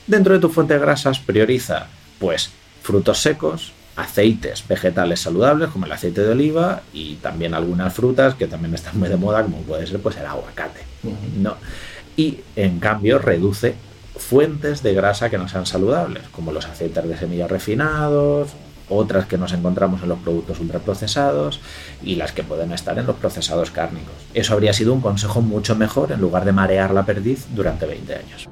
dentro 0.08 0.34
de 0.34 0.40
tu 0.40 0.48
fuente 0.48 0.74
de 0.74 0.80
grasas 0.80 1.20
prioriza 1.20 1.88
pues 2.18 2.52
frutos 2.82 3.20
secos, 3.20 3.74
aceites 3.96 4.68
vegetales 4.68 5.20
saludables 5.20 5.70
como 5.70 5.86
el 5.86 5.92
aceite 5.92 6.22
de 6.22 6.32
oliva 6.32 6.82
y 6.94 7.16
también 7.16 7.54
algunas 7.54 7.94
frutas 7.94 8.36
que 8.36 8.48
también 8.48 8.74
están 8.74 8.98
muy 9.00 9.10
de 9.10 9.18
moda 9.18 9.44
como 9.44 9.58
puede 9.60 9.86
ser 9.86 10.00
pues 10.00 10.18
el 10.18 10.26
aguacate 10.26 10.82
¿no? 11.38 11.58
y 12.18 12.40
en 12.56 12.80
cambio 12.80 13.20
reduce 13.20 13.76
fuentes 14.16 14.82
de 14.82 14.94
grasa 14.94 15.30
que 15.30 15.38
no 15.38 15.48
sean 15.48 15.66
saludables 15.66 16.24
como 16.32 16.52
los 16.52 16.66
aceites 16.66 17.08
de 17.08 17.18
semillas 17.18 17.52
refinados 17.52 18.50
otras 18.90 19.26
que 19.26 19.38
nos 19.38 19.54
encontramos 19.54 20.02
en 20.04 20.10
los 20.10 20.20
productos 20.20 20.60
ultraprocesados 20.60 21.60
y 22.04 22.16
las 22.16 22.32
que 22.32 22.44
pueden 22.44 22.72
estar 22.72 22.98
en 23.00 23.06
los 23.06 23.16
procesados 23.16 23.72
cárnicos. 23.72 24.14
Eso 24.34 24.54
habría 24.54 24.74
sido 24.74 24.94
un 24.94 25.02
consejo 25.02 25.42
mucho 25.42 25.76
mejor 25.76 26.12
en 26.12 26.22
lugar 26.22 26.46
de 26.46 26.52
marear 26.52 26.94
la 26.94 27.06
perdiz 27.06 27.48
durante 27.54 27.86
20 27.86 28.16
años. 28.16 28.50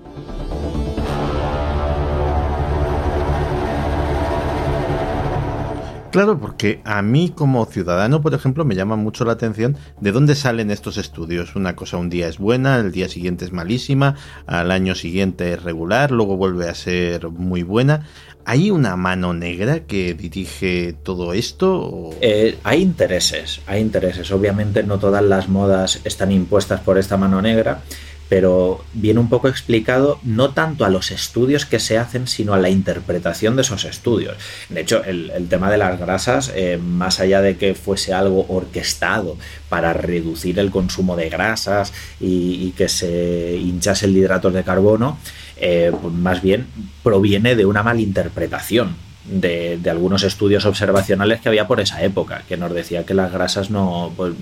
Claro, 6.11 6.37
porque 6.37 6.81
a 6.83 7.01
mí 7.01 7.31
como 7.33 7.65
ciudadano, 7.65 8.21
por 8.21 8.33
ejemplo, 8.33 8.65
me 8.65 8.75
llama 8.75 8.97
mucho 8.97 9.23
la 9.23 9.31
atención 9.31 9.77
de 10.01 10.11
dónde 10.11 10.35
salen 10.35 10.69
estos 10.69 10.97
estudios. 10.97 11.55
Una 11.55 11.77
cosa 11.77 11.95
un 11.95 12.09
día 12.09 12.27
es 12.27 12.37
buena, 12.37 12.79
el 12.79 12.91
día 12.91 13.07
siguiente 13.07 13.45
es 13.45 13.53
malísima, 13.53 14.15
al 14.45 14.71
año 14.71 14.93
siguiente 14.93 15.53
es 15.53 15.63
regular, 15.63 16.11
luego 16.11 16.35
vuelve 16.35 16.67
a 16.67 16.75
ser 16.75 17.29
muy 17.29 17.63
buena. 17.63 18.07
¿Hay 18.43 18.71
una 18.71 18.97
mano 18.97 19.33
negra 19.33 19.81
que 19.81 20.13
dirige 20.13 20.93
todo 21.01 21.31
esto? 21.31 22.09
Eh, 22.19 22.57
hay 22.65 22.81
intereses, 22.81 23.61
hay 23.65 23.79
intereses. 23.79 24.29
Obviamente 24.31 24.83
no 24.83 24.99
todas 24.99 25.23
las 25.23 25.47
modas 25.47 26.01
están 26.03 26.33
impuestas 26.33 26.81
por 26.81 26.97
esta 26.97 27.15
mano 27.15 27.41
negra 27.41 27.83
pero 28.31 28.85
viene 28.93 29.19
un 29.19 29.27
poco 29.27 29.49
explicado 29.49 30.17
no 30.23 30.51
tanto 30.51 30.85
a 30.85 30.89
los 30.89 31.11
estudios 31.11 31.65
que 31.65 31.81
se 31.81 31.97
hacen, 31.97 32.27
sino 32.27 32.53
a 32.53 32.59
la 32.59 32.69
interpretación 32.69 33.57
de 33.57 33.63
esos 33.63 33.83
estudios. 33.83 34.37
De 34.69 34.79
hecho, 34.79 35.03
el, 35.03 35.49
tema 35.49 35.69
de 35.69 35.77
las 35.77 35.99
grasas, 35.99 36.49
eh, 36.55 36.79
más 36.81 37.19
allá 37.19 37.41
de 37.41 37.57
que 37.57 37.75
fuese 37.75 38.13
algo 38.13 38.45
orquestado 38.47 39.35
para 39.67 39.91
reducir 39.91 40.59
el 40.59 40.71
consumo 40.71 41.17
de 41.17 41.27
grasas 41.27 41.91
y, 42.21 42.71
que 42.77 42.87
se 42.87 43.57
hinchase 43.57 44.05
el 44.05 44.15
hidrato 44.15 44.49
de 44.49 44.63
carbono, 44.63 45.17
eh, 45.57 45.91
pues 46.01 46.13
más 46.13 46.41
bien 46.41 46.67
proviene 47.03 47.57
de 47.57 47.65
una 47.65 47.83
malinterpretación 47.83 48.95
de, 49.25 49.77
de, 49.77 49.89
algunos 49.89 50.23
estudios 50.23 50.65
observacionales 50.65 51.41
que 51.41 51.49
había 51.49 51.67
por 51.67 51.81
esa 51.81 52.01
época, 52.01 52.43
que 52.47 52.55
nos 52.55 52.73
decía 52.73 53.05
que 53.05 53.13
las 53.13 53.33
grasas 53.33 53.69
no 53.69 54.13
pues, 54.15 54.33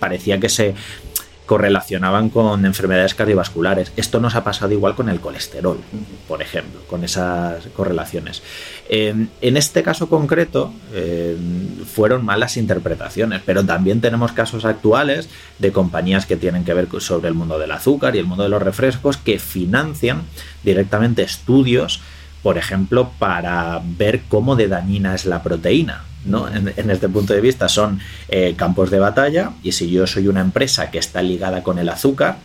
parecía 0.00 0.40
que 0.40 0.48
se 0.48 0.74
correlacionaban 1.46 2.30
con 2.30 2.64
enfermedades 2.64 3.14
cardiovasculares. 3.14 3.92
Esto 3.96 4.20
nos 4.20 4.34
ha 4.34 4.44
pasado 4.44 4.72
igual 4.72 4.94
con 4.94 5.08
el 5.08 5.20
colesterol, 5.20 5.78
por 6.26 6.40
ejemplo, 6.40 6.80
con 6.88 7.04
esas 7.04 7.66
correlaciones. 7.76 8.42
en 8.88 9.28
este 9.40 9.82
caso 9.82 10.08
concreto 10.08 10.72
fueron 11.92 12.24
malas 12.24 12.56
interpretaciones, 12.56 13.42
pero 13.44 13.64
también 13.64 14.00
tenemos 14.00 14.32
casos 14.32 14.64
actuales 14.64 15.28
de 15.58 15.72
compañías 15.72 16.26
que 16.26 16.36
tienen 16.36 16.64
que 16.64 16.74
ver 16.74 16.88
sobre 17.00 17.28
el 17.28 17.34
mundo 17.34 17.58
del 17.58 17.72
azúcar 17.72 18.16
y 18.16 18.18
el 18.18 18.26
mundo 18.26 18.44
de 18.44 18.48
los 18.50 18.62
refrescos 18.62 19.16
que 19.16 19.38
financian 19.38 20.22
directamente 20.62 21.22
estudios, 21.22 22.00
por 22.42 22.58
ejemplo, 22.58 23.10
para 23.18 23.80
ver 23.84 24.22
cómo 24.28 24.56
de 24.56 24.68
dañina 24.68 25.14
es 25.14 25.26
la 25.26 25.42
proteína 25.42 26.04
en, 26.26 26.90
este 26.90 27.08
punto 27.08 27.34
de 27.34 27.40
vista 27.40 27.68
son 27.68 28.00
eh, 28.28 28.54
campos 28.56 28.90
de 28.90 28.98
batalla 28.98 29.52
y 29.62 29.72
si 29.72 29.90
yo 29.90 30.06
soy 30.06 30.28
una 30.28 30.40
empresa 30.40 30.90
que 30.90 30.98
está 30.98 31.22
ligada 31.22 31.62
con 31.62 31.78
el 31.78 31.88
azúcar, 31.88 32.38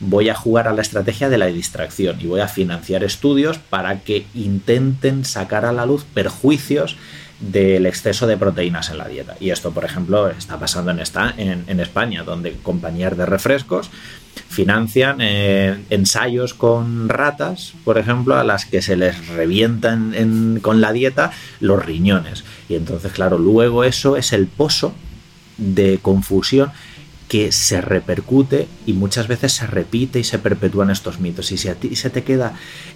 voy 0.00 0.28
a 0.28 0.34
jugar 0.34 0.66
a 0.66 0.72
la 0.72 0.82
estrategia 0.82 1.28
de 1.28 1.38
la 1.38 1.46
distracción 1.46 2.20
y 2.20 2.26
voy 2.26 2.40
a 2.40 2.48
financiar 2.48 3.04
estudios 3.04 3.58
para 3.58 4.00
que 4.00 4.26
intenten 4.34 5.24
sacar 5.24 5.64
a 5.64 5.72
la 5.72 5.86
luz 5.86 6.04
perjuicios 6.12 6.96
del 7.42 7.86
exceso 7.86 8.26
de 8.26 8.38
proteínas 8.38 8.88
en 8.90 8.98
la 8.98 9.08
dieta. 9.08 9.36
Y 9.40 9.50
esto, 9.50 9.72
por 9.72 9.84
ejemplo, 9.84 10.30
está 10.30 10.58
pasando 10.58 10.92
en, 10.92 11.00
esta, 11.00 11.34
en 11.36 11.80
España, 11.80 12.22
donde 12.22 12.52
compañías 12.62 13.16
de 13.16 13.26
refrescos 13.26 13.90
financian 14.48 15.18
eh, 15.20 15.82
ensayos 15.90 16.54
con 16.54 17.08
ratas, 17.08 17.74
por 17.84 17.98
ejemplo, 17.98 18.36
a 18.36 18.44
las 18.44 18.66
que 18.66 18.82
se 18.82 18.96
les 18.96 19.28
revientan 19.28 20.60
con 20.62 20.80
la 20.80 20.92
dieta 20.92 21.32
los 21.60 21.84
riñones. 21.84 22.44
Y 22.68 22.74
entonces, 22.74 23.12
claro, 23.12 23.38
luego 23.38 23.84
eso 23.84 24.16
es 24.16 24.32
el 24.32 24.46
pozo 24.46 24.94
de 25.56 25.98
confusión 26.00 26.70
que 27.32 27.50
se 27.50 27.80
repercute 27.80 28.68
y 28.84 28.92
muchas 28.92 29.26
veces 29.26 29.54
se 29.54 29.66
repite 29.66 30.18
y 30.18 30.24
se 30.24 30.38
perpetúan 30.38 30.90
estos 30.90 31.18
mitos. 31.18 31.50
Y 31.50 31.56
si 31.56 31.68
a 31.68 31.74
ti 31.76 31.96
se 31.96 32.10
te 32.10 32.24
queda 32.24 32.52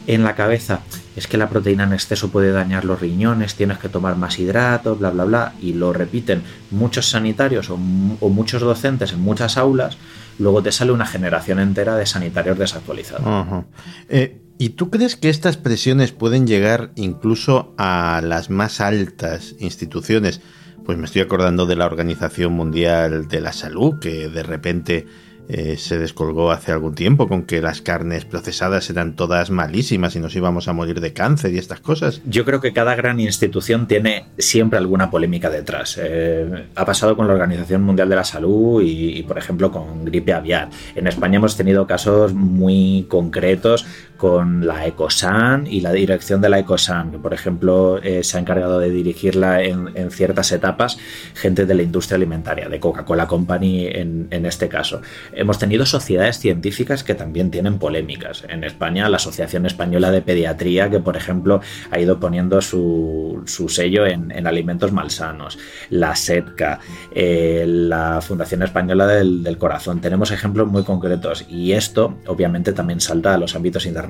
en 0.06 0.24
la 0.24 0.34
cabeza, 0.34 0.80
es 1.16 1.26
que 1.26 1.38
la 1.38 1.48
proteína 1.48 1.84
en 1.84 1.94
exceso 1.94 2.28
puede 2.28 2.52
dañar 2.52 2.84
los 2.84 3.00
riñones, 3.00 3.54
tienes 3.54 3.78
que 3.78 3.88
tomar 3.88 4.16
más 4.16 4.38
hidratos, 4.38 4.98
bla, 4.98 5.08
bla, 5.08 5.24
bla, 5.24 5.52
y 5.62 5.72
lo 5.72 5.94
repiten 5.94 6.42
muchos 6.70 7.08
sanitarios 7.08 7.70
o, 7.70 7.78
muchos 7.78 8.60
docentes 8.60 9.14
en 9.14 9.20
muchas 9.20 9.56
aulas, 9.56 9.96
luego 10.38 10.62
te 10.62 10.70
sale 10.70 10.92
una 10.92 11.06
generación 11.06 11.58
entera 11.58 11.96
de 11.96 12.04
sanitarios 12.04 12.58
desactualizados. 12.58 13.64
Eh, 14.10 14.42
¿Y 14.58 14.70
tú 14.70 14.90
crees 14.90 15.16
que 15.16 15.30
estas 15.30 15.56
presiones 15.56 16.12
pueden 16.12 16.46
llegar 16.46 16.92
incluso 16.94 17.74
a 17.78 18.20
las 18.22 18.50
más 18.50 18.82
altas 18.82 19.54
instituciones? 19.60 20.42
Pues 20.86 20.96
me 20.98 21.06
estoy 21.06 21.22
acordando 21.22 21.66
de 21.66 21.74
la 21.74 21.86
Organización 21.86 22.52
Mundial 22.52 23.26
de 23.26 23.40
la 23.40 23.52
Salud, 23.52 23.98
que 23.98 24.28
de 24.28 24.44
repente 24.44 25.06
eh, 25.48 25.76
se 25.76 25.98
descolgó 25.98 26.52
hace 26.52 26.70
algún 26.70 26.94
tiempo 26.94 27.26
con 27.26 27.42
que 27.42 27.60
las 27.60 27.80
carnes 27.80 28.24
procesadas 28.24 28.88
eran 28.88 29.14
todas 29.14 29.50
malísimas 29.50 30.14
y 30.14 30.20
nos 30.20 30.36
íbamos 30.36 30.68
a 30.68 30.72
morir 30.72 31.00
de 31.00 31.12
cáncer 31.12 31.52
y 31.52 31.58
estas 31.58 31.80
cosas. 31.80 32.20
Yo 32.24 32.44
creo 32.44 32.60
que 32.60 32.72
cada 32.72 32.94
gran 32.94 33.18
institución 33.18 33.88
tiene 33.88 34.26
siempre 34.38 34.78
alguna 34.78 35.10
polémica 35.10 35.50
detrás. 35.50 35.98
Eh, 36.00 36.66
ha 36.74 36.84
pasado 36.84 37.16
con 37.16 37.26
la 37.26 37.34
Organización 37.34 37.82
Mundial 37.82 38.08
de 38.08 38.16
la 38.16 38.24
Salud 38.24 38.80
y, 38.80 39.22
por 39.24 39.38
ejemplo, 39.38 39.72
con 39.72 40.04
gripe 40.04 40.32
aviar. 40.32 40.70
En 40.94 41.08
España 41.08 41.36
hemos 41.36 41.56
tenido 41.56 41.86
casos 41.86 42.32
muy 42.32 43.06
concretos 43.08 43.86
con 44.16 44.66
la 44.66 44.86
Ecosan 44.86 45.66
y 45.66 45.80
la 45.80 45.92
dirección 45.92 46.40
de 46.40 46.48
la 46.48 46.58
Ecosan, 46.58 47.10
que 47.10 47.18
por 47.18 47.34
ejemplo 47.34 47.98
eh, 48.02 48.22
se 48.24 48.36
ha 48.36 48.40
encargado 48.40 48.78
de 48.78 48.90
dirigirla 48.90 49.62
en, 49.62 49.86
ciertas 50.10 50.52
etapas 50.52 50.98
gente 51.34 51.66
de 51.66 51.74
la 51.74 51.82
industria 51.82 52.16
alimentaria, 52.16 52.68
de 52.68 52.80
Coca-Cola 52.80 53.26
Company 53.26 53.86
en, 53.86 54.28
en 54.30 54.46
este 54.46 54.68
caso 54.68 55.00
hemos 55.32 55.58
tenido 55.58 55.86
sociedades 55.86 56.38
científicas 56.38 57.04
que 57.04 57.14
también 57.14 57.50
tienen 57.50 57.78
polémicas. 57.78 58.44
En 58.48 58.64
España, 58.64 59.08
la 59.08 59.16
Asociación 59.16 59.66
Española 59.66 60.10
de 60.10 60.22
Pediatría, 60.22 60.90
que 60.90 61.00
por 61.00 61.16
ejemplo 61.16 61.60
ha 61.90 61.98
ido 61.98 62.18
poniendo 62.18 62.60
su, 62.60 63.42
sello 63.68 64.06
en, 64.06 64.46
alimentos 64.46 64.92
malsanos, 64.92 65.58
la 65.90 66.14
SETCA, 66.14 66.80
eh, 67.14 67.64
la 67.66 68.20
Fundación 68.20 68.62
Española 68.62 69.06
del, 69.06 69.56
Corazón. 69.58 70.00
Tenemos 70.00 70.30
ejemplos 70.32 70.68
muy 70.68 70.84
concretos 70.84 71.46
y 71.48 71.72
esto 71.72 72.18
obviamente 72.26 72.72
también 72.74 73.00
salta 73.00 73.34
a 73.34 73.38
los 73.38 73.56
ámbitos 73.56 73.86
internacionales. 73.86 74.05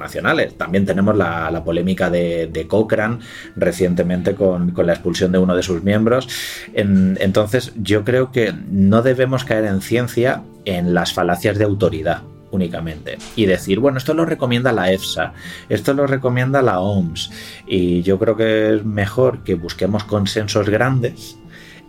También 0.57 0.85
tenemos 0.87 1.17
la, 1.17 1.63
polémica 1.65 2.11
de, 2.11 2.67
Cochrane 2.69 3.19
recientemente 3.57 4.35
con, 4.35 4.73
la 4.77 4.93
expulsión 4.93 5.33
de 5.33 5.39
uno 5.39 5.57
de 5.57 5.63
sus 5.63 5.83
miembros. 5.83 6.29
entonces 6.75 7.73
yo 7.77 8.05
creo 8.05 8.33
que 8.33 8.53
no 8.71 9.03
debemos 9.03 9.45
caer 9.45 9.65
en 9.65 9.81
ciencia 9.81 10.43
en 10.65 10.95
las 10.95 11.13
falacias 11.13 11.59
de 11.59 11.65
autoridad 11.65 12.23
únicamente 12.51 13.19
y 13.35 13.47
decir, 13.47 13.81
bueno, 13.81 13.99
esto 13.99 14.15
lo 14.15 14.25
recomienda 14.25 14.73
la 14.73 14.93
EFSA, 14.93 15.33
esto 15.69 15.95
lo 15.95 16.07
recomienda 16.07 16.63
la 16.63 16.81
OMS 16.81 17.31
y 17.67 18.03
yo 18.03 18.19
creo 18.19 18.37
que 18.37 18.75
es 18.75 18.85
mejor 18.85 19.43
que 19.43 19.55
busquemos 19.55 20.05
consensos 20.05 20.69
grandes 20.69 21.39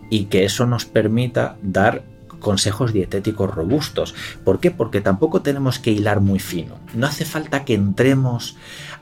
y 0.10 0.26
que 0.26 0.46
eso 0.46 0.66
nos 0.66 0.86
permita 0.86 1.58
dar 1.62 2.04
consejos 2.40 2.94
dietéticos 2.94 3.54
robustos. 3.54 4.16
¿Por 4.44 4.60
qué? 4.60 4.72
Porque 4.72 5.02
tampoco 5.02 5.42
tenemos 5.42 5.80
que 5.80 5.92
hilar 5.92 6.22
muy 6.22 6.40
fino. 6.40 6.76
No 6.94 7.08
hace 7.08 7.26
falta 7.26 7.66
que 7.66 7.74
entremos 7.74 8.56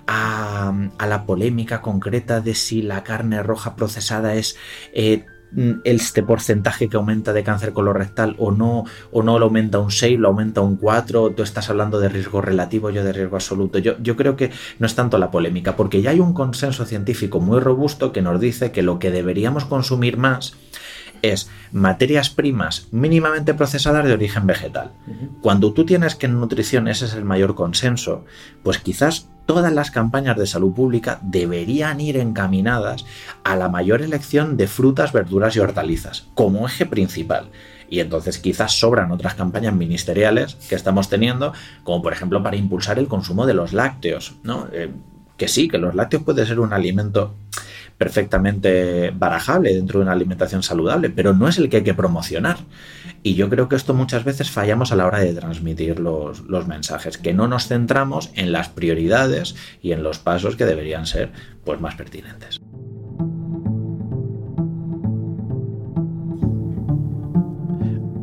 a, 0.07 0.73
la 1.07 1.25
polémica 1.25 1.81
concreta 1.81 2.41
de 2.41 2.55
si 2.55 2.81
la 2.81 3.03
carne 3.03 3.41
roja 3.43 3.75
procesada 3.75 4.35
es 4.35 4.57
eh, 4.93 5.25
este 5.83 6.21
porcentaje 6.21 6.89
que 6.89 6.97
aumenta 6.97 7.31
de 7.31 7.43
cáncer 7.43 7.71
colorectal 7.71 8.35
o 8.39 8.51
no, 8.51 8.83
o 9.11 9.23
no 9.23 9.39
lo 9.39 9.45
aumenta 9.45 9.79
un 9.79 9.91
6, 9.91 10.19
lo 10.19 10.29
aumenta 10.29 10.61
un 10.61 10.75
4, 10.75 11.31
tú 11.31 11.43
estás 11.43 11.69
hablando 11.69 11.99
de 11.99 12.09
riesgo 12.09 12.41
relativo, 12.41 12.89
yo 12.89 13.03
de 13.03 13.13
riesgo 13.13 13.35
absoluto. 13.35 13.79
Yo, 13.79 13.97
yo 13.99 14.15
creo 14.15 14.35
que 14.35 14.51
no 14.79 14.85
es 14.85 14.95
tanto 14.95 15.17
la 15.17 15.31
polémica, 15.31 15.75
porque 15.75 16.01
ya 16.01 16.09
hay 16.09 16.19
un 16.19 16.33
consenso 16.33 16.85
científico 16.85 17.39
muy 17.39 17.59
robusto 17.59 18.11
que 18.11 18.21
nos 18.21 18.39
dice 18.39 18.71
que 18.71 18.81
lo 18.81 18.99
que 18.99 19.11
deberíamos 19.11 19.65
consumir 19.65 20.17
más 20.17 20.55
es 21.22 21.50
materias 21.72 22.29
primas 22.29 22.88
mínimamente 22.91 23.53
procesadas 23.53 24.05
de 24.05 24.13
origen 24.13 24.48
vegetal. 24.48 24.91
Cuando 25.41 25.74
tú 25.74 25.86
tienes 25.86 26.15
que 26.15 26.25
en 26.25 26.39
nutrición 26.39 26.88
ese 26.88 27.05
es 27.05 27.13
el 27.13 27.25
mayor 27.25 27.55
consenso, 27.55 28.25
pues 28.63 28.79
quizás 28.79 29.27
todas 29.45 29.72
las 29.72 29.91
campañas 29.91 30.38
de 30.38 30.48
salud 30.48 30.74
pública 30.74 31.19
deberían 31.22 32.01
ir 32.01 32.17
encaminadas 32.17 33.05
a 33.43 33.55
la 33.55 33.69
mayor 33.69 34.01
elección 34.01 34.57
de 34.57 34.67
frutas, 34.67 35.13
verduras 35.13 35.55
y 35.55 35.60
hortalizas 35.60 36.27
como 36.34 36.65
eje 36.65 36.86
principal. 36.86 37.50
Y 37.89 38.00
entonces 38.00 38.39
quizás 38.39 38.79
sobran 38.79 39.12
otras 39.12 39.36
campañas 39.36 39.74
ministeriales 39.74 40.55
que 40.55 40.75
estamos 40.75 41.10
teniendo, 41.10 41.53
como 41.84 42.01
por 42.01 42.13
ejemplo 42.13 42.41
para 42.41 42.57
impulsar 42.57 42.98
el 42.98 43.07
consumo 43.07 43.45
de 43.45 43.53
los 43.53 43.74
lácteos, 43.74 44.36
¿no? 44.43 44.67
Eh, 44.72 44.91
que 45.38 45.48
sí, 45.48 45.67
que 45.67 45.77
los 45.77 45.93
lácteos 45.93 46.24
puede 46.24 46.45
ser 46.45 46.60
un 46.60 46.74
alimento 46.74 47.36
perfectamente 47.97 49.11
barajable 49.11 49.73
dentro 49.73 49.99
de 49.99 50.03
una 50.03 50.11
alimentación 50.11 50.63
saludable, 50.63 51.09
pero 51.09 51.33
no 51.33 51.47
es 51.47 51.57
el 51.57 51.69
que 51.69 51.77
hay 51.77 51.83
que 51.83 51.93
promocionar. 51.93 52.57
Y 53.23 53.35
yo 53.35 53.49
creo 53.49 53.69
que 53.69 53.75
esto 53.75 53.93
muchas 53.93 54.23
veces 54.23 54.51
fallamos 54.51 54.91
a 54.91 54.95
la 54.95 55.05
hora 55.05 55.19
de 55.19 55.33
transmitir 55.33 55.99
los, 55.99 56.43
mensajes, 56.67 57.17
que 57.17 57.33
no 57.33 57.47
nos 57.47 57.67
centramos 57.67 58.31
en 58.35 58.51
las 58.51 58.69
prioridades 58.69 59.55
y 59.81 59.93
en 59.93 60.03
los 60.03 60.19
pasos 60.19 60.55
que 60.55 60.65
deberían 60.65 61.05
ser 61.05 61.31
pues, 61.63 61.79
más 61.79 61.95
pertinentes. 61.95 62.59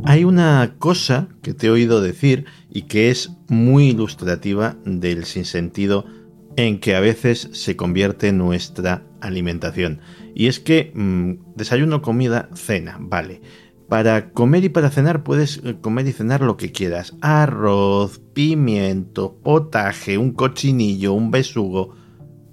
Hay 0.05 0.25
una 0.25 0.75
cosa 0.79 1.29
que 1.43 1.55
te 1.55 1.69
he 1.69 1.71
oído 1.71 2.03
decir 2.03 2.45
y 2.69 2.83
que 2.83 3.11
es 3.11 3.31
muy 3.49 3.89
ilustrativa 3.89 4.77
del 4.85 5.25
sinsentido 5.25 6.05
en 6.57 6.81
que 6.81 6.95
a 6.95 7.01
veces 7.01 7.49
se 7.53 7.77
convierte 7.77 8.33
nuestra 8.33 9.03
alimentación. 9.21 10.01
Y 10.35 10.47
es 10.47 10.61
que 10.61 10.93
mm, 10.95 11.55
desayuno, 11.57 12.03
comida, 12.03 12.49
cena, 12.55 12.97
vale. 13.01 13.41
Para 13.89 14.31
comer 14.31 14.65
y 14.65 14.69
para 14.71 14.91
cenar 14.91 15.23
puedes 15.23 15.61
eh, 15.65 15.77
comer 15.81 16.07
y 16.07 16.13
cenar 16.13 16.41
lo 16.41 16.57
que 16.57 16.73
quieras. 16.73 17.15
Arroz, 17.21 18.21
pimiento, 18.33 19.39
potaje, 19.43 20.17
un 20.17 20.33
cochinillo, 20.33 21.13
un 21.13 21.31
besugo. 21.31 21.95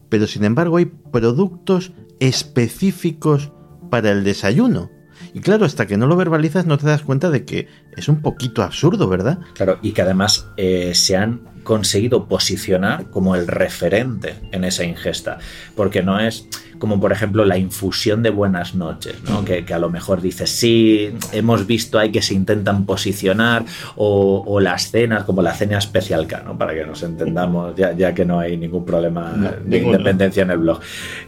Pero 0.10 0.28
sin 0.28 0.44
embargo 0.44 0.78
hay 0.78 0.86
productos 0.86 1.94
específicos 2.20 3.52
para 3.90 4.12
el 4.12 4.24
desayuno. 4.24 4.90
Y 5.34 5.42
claro, 5.42 5.66
hasta 5.66 5.86
que 5.86 5.98
no 5.98 6.08
lo 6.08 6.16
verbalizas 6.16 6.66
no 6.66 6.78
te 6.78 6.88
das 6.88 7.04
cuenta 7.04 7.30
de 7.30 7.46
que 7.46 7.68
es 7.96 8.10
un 8.10 8.22
poquito 8.22 8.64
absurdo, 8.64 9.08
¿verdad? 9.08 9.40
Claro, 9.54 9.78
y 9.82 9.92
que 9.92 10.02
además 10.02 10.48
eh, 10.58 10.94
se 10.96 11.18
han 11.18 11.42
conseguido 11.64 12.28
posicionar 12.28 13.10
como 13.10 13.36
el 13.36 13.48
referente 13.48 14.36
en 14.52 14.64
esa 14.64 14.84
ingesta, 14.84 15.38
porque 15.76 16.02
no 16.02 16.20
es 16.20 16.48
como 16.80 17.00
por 17.00 17.12
ejemplo 17.12 17.46
la 17.46 17.58
infusión 17.58 18.24
de 18.24 18.32
buenas 18.32 18.74
noches, 18.74 19.16
¿no? 19.30 19.46
que, 19.46 19.64
a 19.72 19.78
lo 19.78 19.90
mejor 19.90 20.22
dices, 20.22 20.50
sí, 20.50 21.12
hemos 21.34 21.68
visto 21.68 22.00
ahí 22.00 22.12
que 22.12 22.22
se 22.22 22.34
intentan 22.34 22.86
posicionar, 22.86 23.66
o, 23.96 24.60
las 24.60 24.92
cenas, 24.92 25.24
como 25.24 25.42
la 25.42 25.54
cena 25.54 25.78
especial 25.78 26.26
K, 26.26 26.42
¿no? 26.46 26.58
para 26.58 26.74
que 26.74 26.86
nos 26.86 27.04
entendamos, 27.04 27.76
ya, 27.76 28.14
que 28.14 28.26
no 28.26 28.40
hay 28.40 28.58
ningún 28.58 28.86
problema 28.86 29.34
de 29.64 29.78
independencia 29.78 30.44
en 30.44 30.52
el 30.52 30.58
blog. 30.58 30.80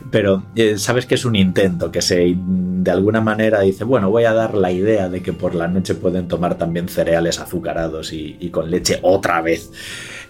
Pero 0.09 0.43
eh, 0.55 0.77
sabes 0.77 1.05
que 1.05 1.15
es 1.15 1.25
un 1.25 1.35
intento, 1.35 1.91
que 1.91 2.01
se 2.01 2.35
de 2.35 2.91
alguna 2.91 3.21
manera 3.21 3.61
dice, 3.61 3.83
bueno, 3.83 4.09
voy 4.09 4.23
a 4.23 4.33
dar 4.33 4.55
la 4.55 4.71
idea 4.71 5.09
de 5.09 5.21
que 5.21 5.33
por 5.33 5.53
la 5.53 5.67
noche 5.67 5.95
pueden 5.95 6.27
tomar 6.27 6.55
también 6.55 6.87
cereales 6.87 7.39
azucarados 7.39 8.11
y 8.13 8.49
con 8.49 8.71
leche 8.71 8.99
otra 9.01 9.41
vez. 9.41 9.69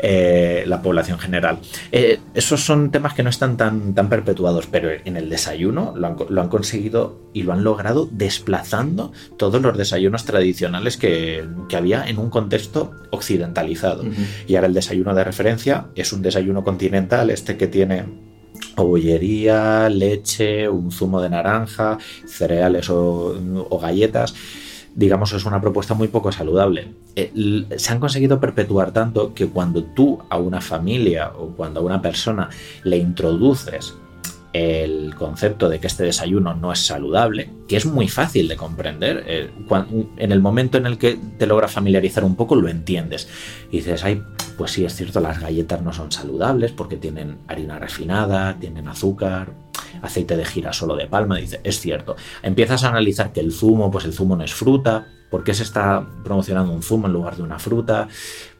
Eh, 0.03 0.63
la 0.65 0.81
población 0.81 1.19
general. 1.19 1.59
Eh, 1.91 2.19
esos 2.33 2.65
son 2.65 2.89
temas 2.89 3.13
que 3.13 3.21
no 3.21 3.29
están 3.29 3.55
tan, 3.55 3.93
tan 3.93 4.09
perpetuados, 4.09 4.65
pero 4.65 4.89
en 4.89 5.15
el 5.15 5.29
desayuno 5.29 5.93
lo 5.95 6.41
han, 6.41 6.49
conseguido 6.49 7.19
y 7.33 7.43
lo 7.43 7.53
han 7.53 7.63
logrado 7.63 8.09
desplazando 8.11 9.11
todos 9.37 9.61
los 9.61 9.77
desayunos 9.77 10.25
tradicionales 10.25 10.97
que, 10.97 11.45
había 11.77 12.03
en 12.07 12.17
un 12.17 12.31
contexto 12.31 12.91
occidentalizado. 13.11 14.03
Y 14.47 14.55
ahora 14.55 14.67
el 14.67 14.73
desayuno 14.73 15.13
de 15.13 15.23
referencia 15.23 15.85
es 15.95 16.11
un 16.13 16.23
desayuno 16.23 16.63
continental, 16.63 17.29
este 17.29 17.55
que 17.55 17.67
tiene 17.67 18.05
bollería, 18.75 19.87
leche, 19.87 20.67
un 20.67 20.91
zumo 20.91 21.21
de 21.21 21.29
naranja, 21.29 21.99
cereales 22.25 22.89
o 22.89 23.79
galletas 23.79 24.33
digamos, 24.95 25.33
es 25.33 25.45
una 25.45 25.61
propuesta 25.61 25.93
muy 25.93 26.07
poco 26.07 26.31
saludable. 26.31 26.93
Eh, 27.15 27.65
se 27.77 27.91
han 27.91 27.99
conseguido 27.99 28.39
perpetuar 28.39 28.91
tanto 28.91 29.33
que 29.33 29.47
cuando 29.47 29.83
tú 29.83 30.19
a 30.29 30.37
una 30.37 30.61
familia 30.61 31.31
o 31.37 31.47
cuando 31.49 31.79
a 31.79 31.83
una 31.83 32.01
persona 32.01 32.49
le 32.83 32.97
introduces 32.97 33.93
el 34.53 35.15
concepto 35.15 35.69
de 35.69 35.79
que 35.79 35.87
este 35.87 36.03
desayuno 36.03 36.53
no 36.53 36.73
es 36.73 36.79
saludable, 36.79 37.49
que 37.69 37.77
es 37.77 37.85
muy 37.85 38.09
fácil 38.09 38.47
de 38.49 38.57
comprender. 38.57 39.23
Eh, 39.25 39.49
en 40.17 40.31
el 40.31 40.41
momento 40.41 40.77
en 40.77 40.85
el 40.85 40.97
que 40.97 41.17
te 41.37 41.47
logra 41.47 41.67
familiarizar 41.67 42.23
un 42.23 42.35
poco, 42.35 42.55
lo 42.55 42.67
entiendes. 42.67 43.29
Y 43.71 43.77
dices, 43.77 44.03
ay, 44.03 44.21
pues 44.57 44.71
sí, 44.71 44.83
es 44.83 44.95
cierto, 44.95 45.21
las 45.21 45.39
galletas 45.39 45.81
no 45.81 45.93
son 45.93 46.11
saludables 46.11 46.71
porque 46.71 46.97
tienen 46.97 47.37
harina 47.47 47.79
refinada, 47.79 48.57
tienen 48.59 48.89
azúcar, 48.89 49.53
aceite 50.01 50.37
de 50.37 50.45
girasol 50.45 50.91
o 50.91 50.95
de 50.95 51.07
palma. 51.07 51.37
Dice, 51.37 51.59
es 51.63 51.79
cierto. 51.79 52.15
Empiezas 52.43 52.83
a 52.83 52.89
analizar 52.89 53.31
que 53.31 53.39
el 53.39 53.51
zumo, 53.51 53.91
pues 53.91 54.05
el 54.05 54.13
zumo 54.13 54.35
no 54.35 54.43
es 54.43 54.53
fruta, 54.53 55.07
¿Por 55.31 55.45
qué 55.45 55.53
se 55.53 55.63
está 55.63 56.05
promocionando 56.25 56.73
un 56.73 56.83
zumo 56.83 57.07
en 57.07 57.13
lugar 57.13 57.37
de 57.37 57.43
una 57.43 57.57
fruta? 57.57 58.09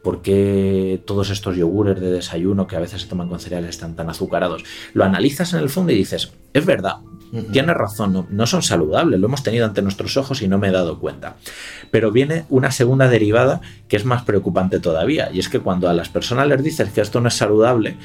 ¿Por 0.02 0.22
qué 0.22 1.02
todos 1.06 1.28
estos 1.28 1.54
yogures 1.54 2.00
de 2.00 2.10
desayuno 2.10 2.66
que 2.66 2.76
a 2.76 2.80
veces 2.80 3.02
se 3.02 3.08
toman 3.08 3.28
con 3.28 3.38
cereales 3.38 3.70
están 3.70 3.94
tan 3.94 4.08
azucarados? 4.08 4.64
Lo 4.94 5.04
analizas 5.04 5.52
en 5.52 5.60
el 5.60 5.68
fondo 5.68 5.92
y 5.92 5.96
dices, 5.96 6.32
es 6.54 6.64
verdad, 6.64 6.96
tienes 7.52 7.76
razón, 7.76 8.26
no, 8.30 8.46
son 8.46 8.62
saludables, 8.62 9.20
lo 9.20 9.26
hemos 9.26 9.42
tenido 9.42 9.66
ante 9.66 9.82
nuestros 9.82 10.16
ojos 10.16 10.40
y 10.40 10.48
no 10.48 10.58
me 10.58 10.68
he 10.68 10.72
dado 10.72 10.98
cuenta. 10.98 11.36
Pero 11.90 12.10
viene 12.10 12.46
una 12.48 12.70
segunda 12.70 13.06
derivada 13.06 13.60
que 13.86 13.96
es 13.96 14.06
más 14.06 14.22
preocupante 14.22 14.80
todavía, 14.80 15.30
y 15.30 15.40
es 15.40 15.50
que 15.50 15.60
cuando 15.60 15.90
a 15.90 15.92
las 15.92 16.08
personas 16.08 16.48
les 16.48 16.62
dices 16.62 16.88
que 16.88 17.02
esto 17.02 17.20
no 17.20 17.28
es 17.28 17.34
saludable, 17.34 17.98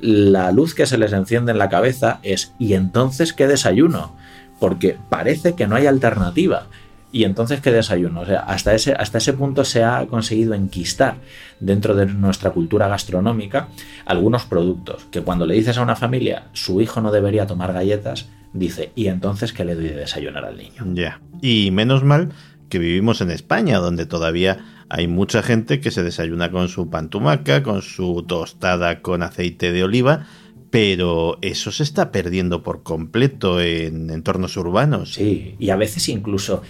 la 0.00 0.52
luz 0.52 0.74
que 0.74 0.86
se 0.86 0.98
les 0.98 1.12
enciende 1.12 1.52
en 1.52 1.58
la 1.58 1.68
cabeza 1.68 2.20
es, 2.22 2.54
¿y 2.58 2.74
entonces 2.74 3.32
qué 3.32 3.46
desayuno? 3.46 4.16
Porque 4.60 4.96
parece 5.08 5.54
que 5.54 5.66
no 5.66 5.76
hay 5.76 5.86
alternativa. 5.86 6.66
Y 7.12 7.22
entonces, 7.22 7.60
¿qué 7.60 7.70
desayuno? 7.70 8.22
O 8.22 8.26
sea, 8.26 8.40
hasta 8.40 8.74
ese, 8.74 8.92
hasta 8.92 9.18
ese 9.18 9.34
punto 9.34 9.64
se 9.64 9.84
ha 9.84 10.04
conseguido 10.06 10.52
enquistar 10.54 11.14
dentro 11.60 11.94
de 11.94 12.06
nuestra 12.06 12.50
cultura 12.50 12.88
gastronómica 12.88 13.68
algunos 14.04 14.46
productos 14.46 15.06
que 15.12 15.22
cuando 15.22 15.46
le 15.46 15.54
dices 15.54 15.78
a 15.78 15.82
una 15.82 15.94
familia 15.94 16.46
su 16.54 16.80
hijo 16.80 17.00
no 17.00 17.12
debería 17.12 17.46
tomar 17.46 17.72
galletas, 17.72 18.28
dice, 18.52 18.90
¿y 18.96 19.06
entonces 19.06 19.52
qué 19.52 19.64
le 19.64 19.76
doy 19.76 19.88
de 19.88 19.94
desayunar 19.94 20.44
al 20.44 20.56
niño? 20.56 20.84
Ya. 20.92 21.20
Y 21.40 21.70
menos 21.70 22.02
mal 22.02 22.30
que 22.68 22.80
vivimos 22.80 23.20
en 23.20 23.30
España, 23.30 23.78
donde 23.78 24.06
todavía 24.06 24.58
hay 24.88 25.06
mucha 25.06 25.42
gente 25.42 25.80
que 25.80 25.90
se 25.90 26.02
desayuna 26.02 26.50
con 26.50 26.68
su 26.68 26.90
pantumaca, 26.90 27.62
con 27.62 27.82
su 27.82 28.24
tostada 28.26 29.00
con 29.02 29.22
aceite 29.22 29.72
de 29.72 29.84
oliva, 29.84 30.26
pero 30.70 31.38
eso 31.40 31.70
se 31.70 31.84
está 31.84 32.10
perdiendo 32.10 32.62
por 32.62 32.82
completo 32.82 33.60
en 33.60 34.10
entornos 34.10 34.56
urbanos. 34.56 35.14
Sí, 35.14 35.54
y 35.58 35.70
a 35.70 35.76
veces 35.76 36.08
incluso 36.08 36.62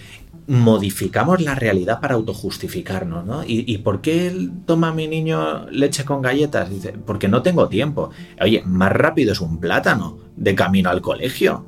modificamos 0.47 1.41
la 1.41 1.55
realidad 1.55 1.99
para 1.99 2.15
autojustificarnos, 2.15 3.25
¿no? 3.25 3.43
¿Y, 3.45 3.77
por 3.79 4.01
qué 4.01 4.49
toma 4.65 4.93
mi 4.93 5.07
niño 5.07 5.67
leche 5.71 6.05
con 6.05 6.21
galletas? 6.21 6.69
Dice, 6.69 6.93
porque 7.05 7.27
no 7.27 7.41
tengo 7.41 7.67
tiempo. 7.67 8.11
Oye, 8.39 8.61
más 8.65 8.91
rápido 8.91 9.31
es 9.31 9.41
un 9.41 9.59
plátano 9.59 10.19
de 10.35 10.53
camino 10.53 10.89
al 10.89 11.01
colegio. 11.01 11.65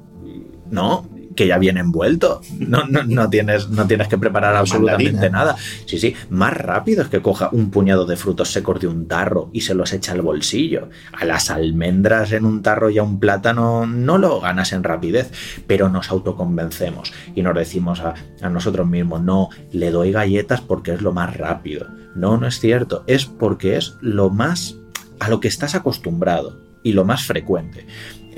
No, 0.70 1.08
que 1.38 1.47
ya 1.47 1.58
viene 1.58 1.80
envuelto. 1.80 2.41
No, 2.60 2.86
no, 2.86 3.04
no, 3.04 3.30
tienes, 3.30 3.69
no 3.69 3.88
tienes 3.88 4.10
que 4.10 4.17
preparar 4.17 4.56
absolutamente 4.56 5.30
nada. 5.30 5.56
Sí, 5.86 6.00
sí, 6.00 6.15
más 6.30 6.58
rápido 6.58 7.04
es 7.04 7.10
que 7.10 7.21
coja 7.21 7.50
un 7.54 7.69
puñado 7.71 8.06
de 8.06 8.17
frutos 8.17 8.52
secos 8.52 8.82
de 8.82 8.88
un 8.88 9.08
tarro 9.08 9.50
y 9.54 9.62
se 9.62 9.76
los 9.76 9.93
echa 9.93 10.12
al 10.12 10.21
bolsillo. 10.21 10.89
A 11.13 11.23
las 11.23 11.50
almendras 11.50 12.34
en 12.34 12.43
un 12.43 12.62
tarro 12.62 12.89
y 12.89 12.97
a 12.97 13.04
un 13.04 13.19
plátano 13.19 13.86
no 13.86 14.17
lo 14.17 14.41
ganas 14.41 14.73
en 14.73 14.84
rapidez, 14.84 15.32
pero 15.67 15.88
nos 15.88 16.10
autoconvencemos 16.10 17.13
y 17.36 17.43
nos 17.43 17.56
decimos 17.56 18.02
a, 18.02 18.15
a 18.41 18.50
nosotros 18.50 18.88
mismos, 18.88 19.21
no, 19.21 19.50
le 19.71 19.91
doy 19.91 20.12
galletas 20.12 20.60
porque 20.60 20.93
es 20.93 21.02
lo 21.02 21.13
más 21.13 21.38
rápido. 21.38 21.88
No, 22.15 22.38
no 22.38 22.47
es 22.47 22.60
cierto, 22.60 23.04
es 23.06 23.26
porque 23.26 23.78
es 23.78 23.95
lo 24.02 24.32
más 24.32 24.76
a 25.19 25.30
lo 25.30 25.39
que 25.39 25.47
estás 25.47 25.76
acostumbrado 25.76 26.58
y 26.84 26.93
lo 26.93 27.06
más 27.06 27.26
frecuente. 27.26 27.86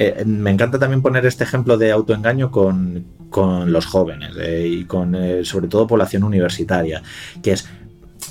Eh, 0.01 0.23
me 0.25 0.49
encanta 0.49 0.79
también 0.79 1.01
poner 1.01 1.25
este 1.25 1.43
ejemplo 1.43 1.77
de 1.77 1.91
autoengaño 1.91 2.51
con 2.51 3.05
con 3.29 3.73
los 3.73 3.85
jóvenes 3.85 4.33
eh, 4.39 4.65
y 4.65 4.85
con 4.85 5.13
eh, 5.13 5.43
sobre 5.43 5.67
todo 5.67 5.88
población 5.88 6.23
universitaria, 6.23 7.03
que 7.43 7.51
es 7.51 7.67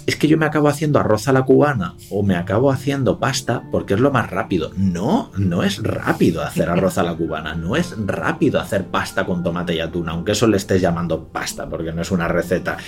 es 0.07 0.17
que 0.17 0.29
yo 0.29 0.39
me 0.39 0.47
acabo 0.47 0.69
haciendo 0.69 0.99
arroz 0.99 1.29
a 1.29 1.33
la 1.33 1.43
cubana 1.43 1.95
o 2.11 2.23
me 2.23 2.37
acabo 2.37 2.71
haciendo 2.71 3.21
pasta 3.21 3.65
porque 3.71 3.93
es 3.93 4.01
lo 4.01 4.11
más 4.11 4.31
rápido. 4.31 4.71
No, 4.77 5.31
no 5.37 5.63
es 5.63 5.83
rápido 5.83 6.43
hacer 6.43 6.71
arroz 6.71 6.97
a 6.97 7.03
la 7.03 7.15
cubana, 7.15 7.55
no 7.55 7.77
es 7.77 7.95
rápido 8.07 8.59
hacer 8.59 8.87
pasta 8.87 9.27
con 9.27 9.43
tomate 9.43 9.75
y 9.75 9.81
atún, 9.81 10.09
aunque 10.09 10.33
eso 10.33 10.47
le 10.47 10.57
estés 10.57 10.81
llamando 10.81 11.29
pasta 11.29 11.69
porque 11.69 11.93
no 11.93 12.01
es 12.01 12.11
una 12.11 12.29
receta. 12.29 12.79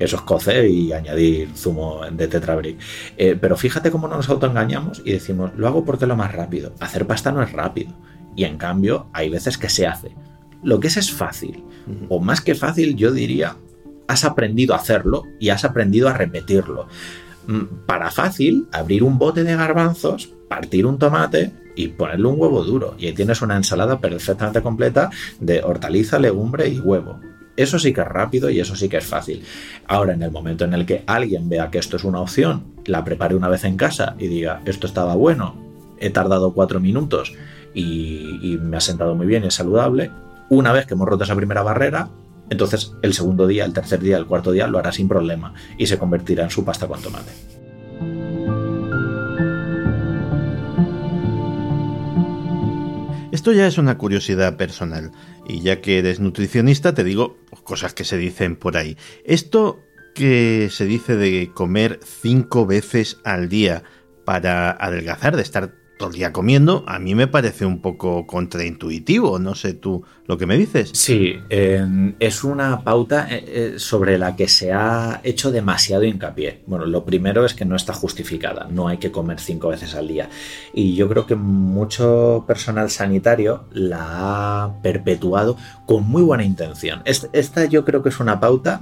Eso 0.00 0.16
es 0.16 0.22
cocer 0.22 0.66
y 0.66 0.92
añadir 0.92 1.50
zumo 1.54 2.00
de 2.10 2.26
tetrabric. 2.26 2.80
Pero 3.16 3.56
fíjate 3.56 3.92
cómo 3.92 4.08
nos 4.08 4.28
autoengañamos 4.28 5.02
y 5.04 5.12
decimos, 5.12 5.52
lo 5.56 5.68
hago 5.68 5.84
porque 5.84 6.06
es 6.06 6.08
lo 6.08 6.16
más 6.16 6.32
rápido. 6.32 6.72
Hacer 6.80 7.06
pasta 7.06 7.30
no 7.30 7.40
es 7.42 7.52
rápido. 7.52 7.94
Y 8.36 8.44
en 8.44 8.58
cambio, 8.58 9.06
hay 9.12 9.30
veces 9.30 9.58
que 9.58 9.68
se 9.68 9.86
hace. 9.86 10.14
Lo 10.62 10.80
que 10.80 10.88
es 10.88 10.96
es 10.96 11.12
fácil. 11.12 11.62
O 12.08 12.20
más 12.20 12.40
que 12.40 12.54
fácil, 12.54 12.96
yo 12.96 13.12
diría 13.12 13.56
has 14.06 14.24
aprendido 14.24 14.74
a 14.74 14.78
hacerlo 14.78 15.24
y 15.38 15.50
has 15.50 15.64
aprendido 15.64 16.08
a 16.08 16.12
repetirlo. 16.12 16.88
Mm, 17.46 17.86
para 17.86 18.10
fácil, 18.10 18.68
abrir 18.72 19.02
un 19.02 19.18
bote 19.18 19.44
de 19.44 19.56
garbanzos, 19.56 20.30
partir 20.48 20.86
un 20.86 20.98
tomate 20.98 21.52
y 21.76 21.88
ponerle 21.88 22.26
un 22.26 22.40
huevo 22.40 22.62
duro. 22.64 22.94
Y 22.98 23.06
ahí 23.06 23.12
tienes 23.12 23.42
una 23.42 23.56
ensalada 23.56 24.00
perfectamente 24.00 24.62
completa 24.62 25.10
de 25.40 25.62
hortaliza, 25.62 26.18
legumbre 26.18 26.68
y 26.68 26.80
huevo. 26.80 27.20
Eso 27.56 27.78
sí 27.78 27.92
que 27.92 28.00
es 28.00 28.08
rápido 28.08 28.50
y 28.50 28.58
eso 28.58 28.74
sí 28.74 28.88
que 28.88 28.96
es 28.96 29.06
fácil. 29.06 29.44
Ahora, 29.86 30.14
en 30.14 30.22
el 30.22 30.32
momento 30.32 30.64
en 30.64 30.74
el 30.74 30.86
que 30.86 31.04
alguien 31.06 31.48
vea 31.48 31.70
que 31.70 31.78
esto 31.78 31.96
es 31.96 32.04
una 32.04 32.20
opción, 32.20 32.64
la 32.86 33.04
prepare 33.04 33.36
una 33.36 33.48
vez 33.48 33.64
en 33.64 33.76
casa 33.76 34.16
y 34.18 34.26
diga, 34.26 34.60
esto 34.64 34.88
estaba 34.88 35.14
bueno, 35.14 35.56
he 36.00 36.10
tardado 36.10 36.52
cuatro 36.52 36.80
minutos 36.80 37.32
y, 37.74 38.58
me 38.62 38.76
ha 38.76 38.80
sentado 38.80 39.14
muy 39.14 39.26
bien 39.26 39.44
y 39.44 39.48
es 39.48 39.54
saludable, 39.54 40.10
una 40.48 40.72
vez 40.72 40.86
que 40.86 40.94
hemos 40.94 41.08
roto 41.08 41.24
esa 41.24 41.34
primera 41.34 41.62
barrera, 41.62 42.08
entonces 42.50 42.92
el 43.02 43.14
segundo 43.14 43.46
día, 43.46 43.64
el 43.64 43.72
tercer 43.72 44.00
día, 44.00 44.16
el 44.16 44.26
cuarto 44.26 44.52
día 44.52 44.66
lo 44.66 44.78
hará 44.78 44.92
sin 44.92 45.08
problema 45.08 45.54
y 45.78 45.86
se 45.86 45.98
convertirá 45.98 46.44
en 46.44 46.50
su 46.50 46.64
pasta 46.64 46.86
con 46.86 47.00
tomate. 47.02 47.32
Esto 53.32 53.52
ya 53.52 53.66
es 53.66 53.78
una 53.78 53.98
curiosidad 53.98 54.56
personal 54.56 55.10
y 55.48 55.60
ya 55.60 55.80
que 55.80 55.98
eres 55.98 56.20
nutricionista 56.20 56.94
te 56.94 57.02
digo 57.02 57.36
cosas 57.64 57.92
que 57.92 58.04
se 58.04 58.16
dicen 58.16 58.54
por 58.54 58.76
ahí. 58.76 58.96
Esto 59.24 59.80
que 60.14 60.68
se 60.70 60.86
dice 60.86 61.16
de 61.16 61.50
comer 61.52 61.98
cinco 62.04 62.64
veces 62.64 63.18
al 63.24 63.48
día 63.48 63.82
para 64.24 64.70
adelgazar, 64.70 65.34
de 65.34 65.42
estar 65.42 65.74
todo 65.98 66.10
el 66.10 66.16
día 66.16 66.32
comiendo, 66.32 66.84
a 66.86 66.98
mí 66.98 67.14
me 67.14 67.26
parece 67.26 67.64
un 67.64 67.80
poco 67.80 68.26
contraintuitivo. 68.26 69.38
No 69.38 69.54
sé 69.54 69.74
tú 69.74 70.02
lo 70.26 70.36
que 70.38 70.46
me 70.46 70.56
dices. 70.56 70.90
Sí, 70.92 71.36
es 71.48 72.44
una 72.44 72.82
pauta 72.82 73.28
eh, 73.30 73.44
eh, 73.46 73.74
sobre 73.78 74.18
la 74.18 74.34
que 74.36 74.48
se 74.48 74.72
ha 74.72 75.20
hecho 75.22 75.52
demasiado 75.52 76.04
hincapié. 76.04 76.62
Bueno, 76.66 76.86
lo 76.86 77.04
primero 77.04 77.44
es 77.44 77.54
que 77.54 77.64
no 77.64 77.76
está 77.76 77.92
justificada, 77.92 78.66
no 78.70 78.88
hay 78.88 78.98
que 78.98 79.12
comer 79.12 79.38
cinco 79.38 79.68
veces 79.68 79.94
al 79.94 80.08
día. 80.08 80.28
Y 80.72 80.94
yo 80.94 81.08
creo 81.08 81.26
que 81.26 81.36
mucho 81.36 82.44
personal 82.46 82.90
sanitario 82.90 83.66
la 83.72 84.64
ha 84.64 84.82
perpetuado 84.82 85.56
con 85.86 86.04
muy 86.04 86.22
buena 86.22 86.44
intención. 86.44 87.02
Esta 87.04 87.66
yo 87.66 87.84
creo 87.84 88.02
que 88.02 88.08
es 88.08 88.20
una 88.20 88.40
pauta, 88.40 88.80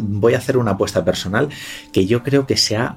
voy 0.00 0.34
a 0.34 0.38
hacer 0.38 0.56
una 0.56 0.72
apuesta 0.72 1.04
personal, 1.04 1.48
que 1.92 2.06
yo 2.06 2.22
creo 2.22 2.46
que 2.46 2.56
se 2.56 2.76
ha 2.76 2.96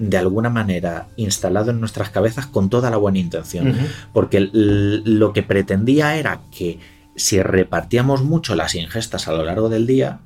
de 0.00 0.16
alguna 0.16 0.48
manera 0.48 1.08
instalado 1.16 1.70
en 1.70 1.78
nuestras 1.78 2.08
cabezas 2.08 2.46
con 2.46 2.70
toda 2.70 2.90
la 2.90 2.96
buena 2.96 3.18
intención. 3.18 3.76
Porque 4.14 4.48
lo 4.50 5.32
que 5.34 5.42
pretendía 5.42 6.16
era 6.16 6.40
que 6.50 6.78
si 7.16 7.42
repartíamos 7.42 8.22
mucho 8.22 8.54
las 8.56 8.74
ingestas 8.74 9.28
a 9.28 9.32
lo 9.32 9.44
largo 9.44 9.68
del 9.68 9.86
día, 9.86 10.20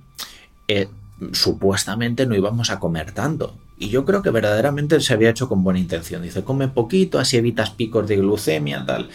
eh, 0.69 0.89
supuestamente 1.33 2.25
no 2.25 2.37
íbamos 2.37 2.71
a 2.71 2.79
comer 2.79 3.11
tanto. 3.11 3.59
Y 3.77 3.89
yo 3.89 4.05
creo 4.05 4.23
que 4.23 4.31
verdaderamente 4.31 5.01
se 5.01 5.15
había 5.15 5.31
hecho 5.31 5.49
con 5.49 5.65
buena 5.65 5.81
intención. 5.81 6.23
Dice, 6.23 6.45
come 6.45 6.69
poquito, 6.69 7.19
así 7.19 7.37
evitas 7.37 7.71
picos 7.71 8.07
de 8.07 8.17
glucemia, 8.17 8.85
tal. 8.87 9.09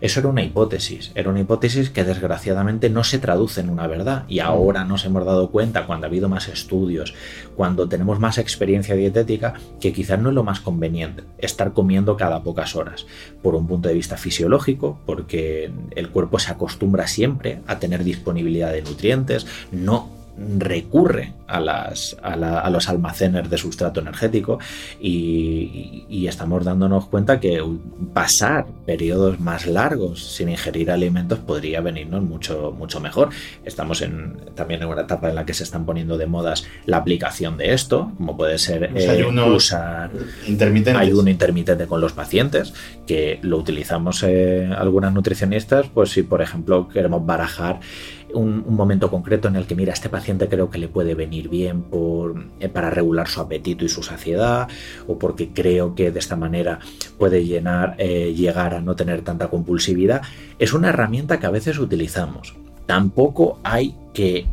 Eso 0.00 0.20
era 0.20 0.30
una 0.30 0.42
hipótesis. 0.42 1.12
Era 1.14 1.28
una 1.28 1.40
hipótesis 1.40 1.90
que 1.90 2.04
desgraciadamente 2.04 2.88
no 2.88 3.04
se 3.04 3.18
traduce 3.18 3.60
en 3.60 3.68
una 3.68 3.86
verdad. 3.86 4.24
Y 4.26 4.38
ahora 4.38 4.84
nos 4.84 5.04
hemos 5.04 5.26
dado 5.26 5.50
cuenta, 5.50 5.86
cuando 5.86 6.06
ha 6.06 6.08
habido 6.08 6.30
más 6.30 6.48
estudios, 6.48 7.12
cuando 7.56 7.88
tenemos 7.88 8.18
más 8.18 8.38
experiencia 8.38 8.94
dietética, 8.94 9.54
que 9.80 9.92
quizás 9.92 10.18
no 10.18 10.30
es 10.30 10.34
lo 10.34 10.44
más 10.44 10.60
conveniente 10.60 11.24
estar 11.36 11.74
comiendo 11.74 12.16
cada 12.16 12.42
pocas 12.42 12.74
horas. 12.76 13.06
Por 13.42 13.54
un 13.54 13.66
punto 13.66 13.88
de 13.90 13.94
vista 13.94 14.16
fisiológico, 14.16 14.98
porque 15.04 15.70
el 15.94 16.08
cuerpo 16.08 16.38
se 16.38 16.50
acostumbra 16.50 17.06
siempre 17.06 17.60
a 17.66 17.78
tener 17.78 18.02
disponibilidad 18.02 18.72
de 18.72 18.80
nutrientes, 18.80 19.46
no 19.72 20.19
recurre 20.58 21.34
a, 21.46 21.60
las, 21.60 22.16
a, 22.22 22.70
los 22.70 22.88
almacenes 22.88 23.50
de 23.50 23.58
sustrato 23.58 24.00
energético 24.00 24.58
y, 25.00 26.26
estamos 26.30 26.64
dándonos 26.64 27.06
cuenta 27.06 27.40
que 27.40 27.60
pasar 28.14 28.66
periodos 28.86 29.40
más 29.40 29.66
largos 29.66 30.22
sin 30.24 30.48
ingerir 30.48 30.92
alimentos 30.92 31.40
podría 31.40 31.80
venirnos 31.80 32.22
mucho, 32.22 32.72
mucho 32.78 33.00
mejor. 33.00 33.30
Estamos 33.64 34.00
en, 34.00 34.36
también 34.54 34.82
en 34.82 34.88
una 34.88 35.02
etapa 35.02 35.28
en 35.28 35.34
la 35.34 35.44
que 35.44 35.54
se 35.54 35.64
están 35.64 35.84
poniendo 35.84 36.16
de 36.18 36.26
modas 36.26 36.64
la 36.86 36.98
aplicación 36.98 37.56
de 37.56 37.74
esto, 37.74 38.12
como 38.16 38.36
puede 38.36 38.58
ser 38.58 38.92
eh, 38.94 39.26
usar 39.26 40.12
ayuno 40.94 41.30
intermitente 41.30 41.86
con 41.88 42.00
los 42.00 42.12
pacientes, 42.12 42.74
que 43.08 43.40
lo 43.42 43.58
utilizamos 43.58 44.22
eh, 44.22 44.70
algunas 44.76 45.12
nutricionistas, 45.12 45.86
pues 45.92 46.10
si 46.10 46.22
por 46.22 46.42
ejemplo 46.42 46.88
queremos 46.88 47.26
barajar 47.26 47.80
un, 48.34 48.64
momento 48.74 49.10
concreto 49.10 49.48
en 49.48 49.56
el 49.56 49.66
que, 49.66 49.74
mira, 49.74 49.92
este 49.92 50.08
paciente 50.08 50.48
creo 50.48 50.70
que 50.70 50.78
le 50.78 50.88
puede 50.88 51.14
venir 51.14 51.48
bien 51.48 51.84
eh, 52.60 52.68
para 52.68 52.90
regular 52.90 53.28
su 53.28 53.40
apetito 53.40 53.84
y 53.84 53.88
su 53.88 54.02
saciedad, 54.02 54.68
o 55.06 55.18
porque 55.18 55.50
creo 55.50 55.94
que 55.94 56.10
de 56.10 56.18
esta 56.18 56.36
manera 56.36 56.78
puede 57.18 57.38
eh, 57.40 58.34
llegar 58.34 58.74
a 58.74 58.80
no 58.80 58.96
tener 58.96 59.22
tanta 59.22 59.48
compulsividad, 59.48 60.22
es 60.58 60.72
una 60.72 60.88
herramienta 60.88 61.38
que 61.38 61.46
a 61.46 61.50
veces 61.50 61.78
utilizamos. 61.78 62.54
Tampoco 62.86 63.60
hay 63.62 63.94
que 64.12 64.46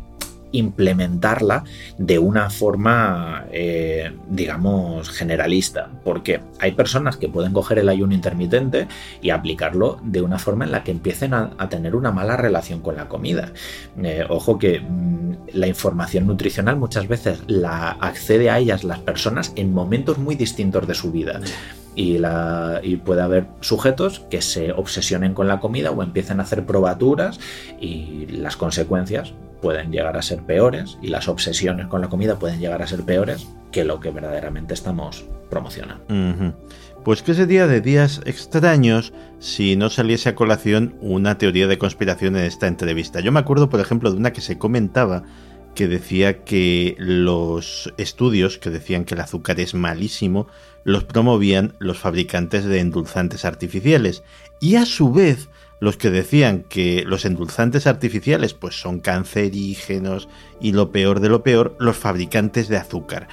implementarla 0.52 1.64
de 1.98 2.18
una 2.18 2.50
forma, 2.50 3.46
eh, 3.52 4.12
digamos, 4.28 5.10
generalista, 5.10 5.90
porque 6.04 6.40
hay 6.60 6.72
personas 6.72 7.16
que 7.16 7.28
pueden 7.28 7.52
coger 7.52 7.78
el 7.78 7.88
ayuno 7.88 8.14
intermitente 8.14 8.88
y 9.20 9.30
aplicarlo 9.30 9.98
de 10.02 10.22
una 10.22 10.38
forma 10.38 10.64
en 10.64 10.72
la 10.72 10.84
que 10.84 10.90
empiecen 10.90 11.34
a, 11.34 11.50
tener 11.68 11.94
una 11.94 12.12
mala 12.12 12.36
relación 12.36 12.80
con 12.80 12.96
la 12.96 13.08
comida. 13.08 13.52
Eh, 14.02 14.24
ojo 14.28 14.58
que 14.58 14.80
mm, 14.80 15.48
la 15.52 15.66
información 15.66 16.26
nutricional 16.26 16.76
muchas 16.76 17.08
veces 17.08 17.40
la 17.46 17.90
accede 17.90 18.50
a 18.50 18.58
ellas 18.58 18.84
las 18.84 19.00
personas 19.00 19.52
en 19.56 19.72
momentos 19.72 20.18
muy 20.18 20.34
distintos 20.34 20.86
de 20.86 20.94
su 20.94 21.12
vida. 21.12 21.40
Y, 21.94 22.16
puede 23.04 23.22
haber 23.22 23.46
sujetos 23.60 24.20
que 24.30 24.40
se 24.40 24.70
obsesionen 24.70 25.34
con 25.34 25.48
la 25.48 25.58
comida 25.58 25.90
o 25.90 26.02
empiecen 26.04 26.38
a 26.38 26.44
hacer 26.44 26.64
probaturas 26.64 27.40
y 27.80 28.26
las 28.26 28.56
consecuencias 28.56 29.34
pueden 29.60 29.90
llegar 29.92 30.16
a 30.16 30.22
ser 30.22 30.42
peores 30.42 30.98
y 31.02 31.08
las 31.08 31.28
obsesiones 31.28 31.86
con 31.86 32.00
la 32.00 32.08
comida 32.08 32.38
pueden 32.38 32.60
llegar 32.60 32.82
a 32.82 32.86
ser 32.86 33.02
peores 33.02 33.46
que 33.72 33.84
lo 33.84 34.00
que 34.00 34.10
verdaderamente 34.10 34.74
estamos 34.74 35.24
promocionando. 35.50 36.04
Pues 37.04 37.22
que 37.22 37.34
sería 37.34 37.66
de 37.66 37.80
días 37.80 38.20
extraños 38.26 39.12
si 39.38 39.76
no 39.76 39.88
saliese 39.88 40.30
a 40.30 40.34
colación 40.34 40.96
una 41.00 41.38
teoría 41.38 41.66
de 41.66 41.78
conspiración 41.78 42.36
en 42.36 42.44
esta 42.44 42.66
entrevista. 42.66 43.20
Yo 43.20 43.32
me 43.32 43.40
acuerdo, 43.40 43.70
por 43.70 43.80
ejemplo, 43.80 44.10
de 44.10 44.16
una 44.16 44.32
que 44.32 44.40
se 44.40 44.58
comentaba 44.58 45.22
que 45.74 45.86
decía 45.86 46.44
que 46.44 46.96
los 46.98 47.92
estudios 47.98 48.58
que 48.58 48.70
decían 48.70 49.04
que 49.04 49.14
el 49.14 49.20
azúcar 49.20 49.60
es 49.60 49.74
malísimo 49.74 50.48
los 50.82 51.04
promovían 51.04 51.74
los 51.78 51.98
fabricantes 51.98 52.64
de 52.64 52.80
endulzantes 52.80 53.44
artificiales 53.44 54.22
y 54.60 54.76
a 54.76 54.86
su 54.86 55.12
vez 55.12 55.48
los 55.80 55.96
que 55.96 56.10
decían 56.10 56.64
que 56.68 57.04
los 57.06 57.24
endulzantes 57.24 57.86
artificiales 57.86 58.54
pues 58.54 58.80
son 58.80 59.00
cancerígenos 59.00 60.28
y 60.60 60.72
lo 60.72 60.90
peor 60.90 61.20
de 61.20 61.28
lo 61.28 61.42
peor, 61.42 61.76
los 61.78 61.96
fabricantes 61.96 62.68
de 62.68 62.76
azúcar. 62.76 63.28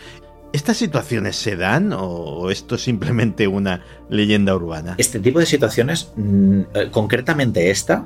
¿Estas 0.54 0.78
situaciones 0.78 1.36
se 1.36 1.58
dan 1.58 1.92
o 1.92 2.50
esto 2.50 2.76
es 2.76 2.82
simplemente 2.82 3.48
una 3.48 3.84
leyenda 4.10 4.56
urbana? 4.56 4.96
Este 4.98 5.20
tipo 5.20 5.40
de 5.40 5.46
situaciones, 5.46 6.14
mm, 6.16 6.62
eh, 6.74 6.90
concretamente 6.92 7.72
esta, 7.72 8.06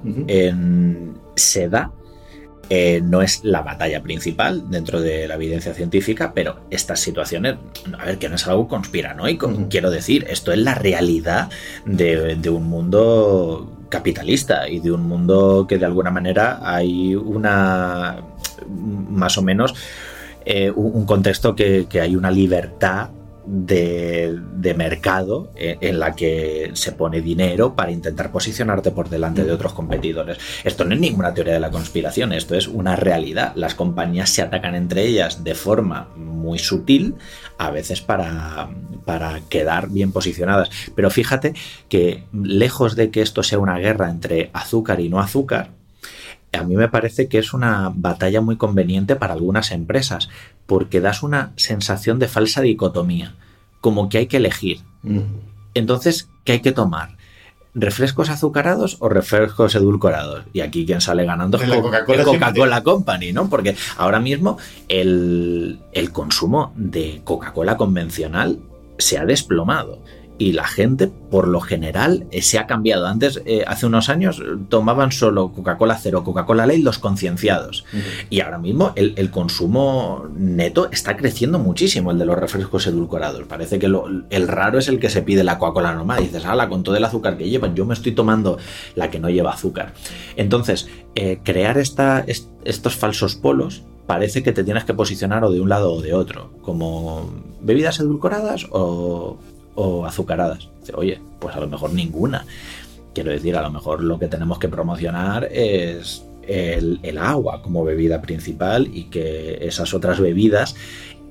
se 1.35 1.69
da 1.69 1.91
eh, 2.71 3.01
no 3.03 3.23
es 3.23 3.43
la 3.43 3.61
batalla 3.63 4.03
principal 4.03 4.69
dentro 4.69 5.01
de 5.01 5.27
la 5.27 5.35
evidencia 5.35 5.73
científica, 5.73 6.33
pero 6.35 6.59
estas 6.69 6.99
situaciones, 6.99 7.55
a 7.97 8.05
ver, 8.05 8.19
que 8.19 8.29
no 8.29 8.35
es 8.35 8.45
algo 8.45 8.67
conspiranoico, 8.67 9.51
quiero 9.69 9.89
decir, 9.89 10.27
esto 10.29 10.51
es 10.51 10.59
la 10.59 10.75
realidad 10.75 11.49
de, 11.85 12.49
un 12.49 12.65
mundo 12.65 13.78
capitalista 13.89 14.69
y 14.69 14.79
de 14.79 14.91
un 14.91 15.07
mundo 15.07 15.65
que 15.67 15.77
de 15.77 15.85
alguna 15.85 16.11
manera 16.11 16.59
hay 16.61 17.15
una 17.15 18.17
más 19.09 19.37
o 19.37 19.41
menos 19.41 19.73
eh, 20.45 20.71
un 20.71 21.05
contexto 21.05 21.55
que, 21.55 21.87
hay 22.01 22.15
una 22.15 22.31
libertad 22.31 23.09
de, 23.45 24.73
mercado 24.77 25.51
en, 25.55 25.99
la 25.99 26.15
que 26.15 26.71
se 26.73 26.91
pone 26.91 27.21
dinero 27.21 27.75
para 27.75 27.91
intentar 27.91 28.31
posicionarte 28.31 28.91
por 28.91 29.09
delante 29.09 29.43
de 29.43 29.51
otros 29.51 29.73
competidores. 29.73 30.37
Esto 30.63 30.85
no 30.85 30.93
es 30.93 30.99
ninguna 30.99 31.33
teoría 31.33 31.53
de 31.53 31.59
la 31.59 31.71
conspiración, 31.71 32.33
esto 32.33 32.55
es 32.55 32.67
una 32.67 32.95
realidad. 32.95 33.53
Las 33.55 33.75
compañías 33.75 34.29
se 34.29 34.41
atacan 34.41 34.75
entre 34.75 35.05
ellas 35.05 35.43
de 35.43 35.55
forma 35.55 36.09
muy 36.15 36.59
sutil, 36.59 37.15
a 37.57 37.71
veces 37.71 38.01
para, 38.01 38.69
para 39.05 39.41
quedar 39.49 39.89
bien 39.89 40.11
posicionadas. 40.11 40.69
Pero 40.95 41.09
fíjate 41.09 41.53
que 41.89 42.23
lejos 42.31 42.95
de 42.95 43.11
que 43.11 43.21
esto 43.21 43.43
sea 43.43 43.59
una 43.59 43.77
guerra 43.77 44.09
entre 44.09 44.49
azúcar 44.53 44.99
y 44.99 45.09
no 45.09 45.19
azúcar, 45.19 45.71
a 46.51 46.63
mí 46.63 46.75
me 46.75 46.89
parece 46.89 47.27
que 47.27 47.37
es 47.37 47.53
una 47.53 47.91
batalla 47.93 48.41
muy 48.41 48.57
conveniente 48.57 49.15
para 49.15 49.33
algunas 49.33 49.71
empresas, 49.71 50.29
porque 50.69 51.01
das 51.01 51.23
una 51.23 51.51
sensación 51.55 52.19
de 52.19 52.27
falsa 52.27 52.61
dicotomía, 52.61 53.33
como 53.81 54.07
que 54.07 54.19
hay 54.19 54.27
que 54.27 54.37
elegir. 54.37 54.81
Entonces, 55.73 56.29
¿qué 56.43 56.51
hay 56.51 56.59
que 56.59 56.71
tomar? 56.71 57.17
¿Refrescos 57.73 58.29
azucarados 58.29 58.97
o 58.99 59.09
refrescos 59.09 59.73
edulcorados? 59.73 60.45
Y 60.53 60.61
aquí 60.61 60.85
quien 60.85 61.01
sale 61.01 61.25
ganando 61.25 61.57
es 61.57 62.23
Coca-Cola 62.23 62.83
Company, 62.83 63.33
¿no? 63.33 63.49
Porque 63.49 63.75
ahora 63.97 64.19
mismo 64.19 64.59
el, 64.87 65.79
el 65.91 66.11
consumo 66.11 66.71
de 66.75 67.21
Coca-Cola 67.23 67.75
convencional 67.75 68.59
se 68.99 69.17
ha 69.17 69.25
desplomado 69.25 70.03
y 70.39 70.53
la 70.53 70.65
gente, 70.65 71.07
por 71.07 71.47
lo 71.47 71.59
general, 71.59 72.25
eh, 72.31 72.41
se 72.41 72.57
ha 72.57 72.65
cambiado. 72.65 73.05
Antes, 73.05 73.41
eh, 73.45 73.65
hace 73.67 73.85
unos 73.85 74.07
años, 74.07 74.41
tomaban 74.69 75.11
solo 75.11 75.51
Coca-Cola 75.51 75.99
cero, 76.01 76.23
Coca-Cola 76.23 76.65
Light 76.65 76.83
los 76.83 76.97
concienciados. 76.97 77.85
Y 78.29 78.39
ahora 78.39 78.57
mismo 78.57 78.93
el, 78.95 79.29
consumo 79.29 80.25
neto 80.33 80.89
está 80.91 81.17
creciendo 81.17 81.59
muchísimo, 81.59 82.11
el 82.11 82.17
de 82.17 82.25
los 82.25 82.39
refrescos 82.39 82.87
edulcorados. 82.87 83.43
Parece 83.47 83.77
que 83.77 83.85
el 83.85 84.47
raro 84.47 84.79
es 84.79 84.87
el 84.87 84.99
que 84.99 85.09
se 85.09 85.21
pide 85.21 85.43
la 85.43 85.59
Coca-Cola 85.59 85.93
normal. 85.93 86.23
dices, 86.23 86.45
ala, 86.45 86.69
con 86.69 86.83
todo 86.83 86.95
el 86.95 87.03
azúcar 87.03 87.37
que 87.37 87.49
llevan, 87.49 87.75
yo 87.75 87.85
me 87.85 87.93
estoy 87.93 88.13
tomando 88.13 88.57
la 88.95 89.11
que 89.11 89.19
no 89.19 89.29
lleva 89.29 89.51
azúcar. 89.51 89.93
Entonces, 90.37 90.87
eh, 91.15 91.39
crear 91.43 91.77
esta, 91.77 92.25
estos 92.63 92.95
falsos 92.95 93.35
polos 93.35 93.83
parece 94.09 94.41
que 94.41 94.51
te 94.51 94.63
tienes 94.63 94.85
que 94.85 94.95
posicionar 94.95 95.43
o 95.43 95.51
de 95.51 95.61
un 95.61 95.69
lado 95.69 95.93
o 95.93 96.01
de 96.01 96.15
otro, 96.15 96.49
como 96.63 97.29
bebidas 97.61 97.99
edulcoradas 97.99 98.65
o 98.71 99.37
o 99.79 100.05
azucaradas. 100.05 100.67
Oye, 100.93 101.21
pues 101.39 101.55
a 101.55 101.59
lo 101.61 101.67
mejor 101.67 101.93
ninguna. 101.93 102.45
Quiero 103.13 103.31
decir, 103.31 103.55
a 103.55 103.61
lo 103.61 103.71
mejor 103.71 104.03
lo 104.03 104.19
que 104.19 104.27
tenemos 104.27 104.59
que 104.59 104.67
promocionar 104.67 105.45
es 105.45 106.25
el, 106.45 107.17
agua 107.17 107.61
como 107.61 107.85
bebida 107.85 108.21
principal 108.21 108.89
y 108.93 109.05
que 109.05 109.59
esas 109.61 109.93
otras 109.93 110.19
bebidas 110.19 110.75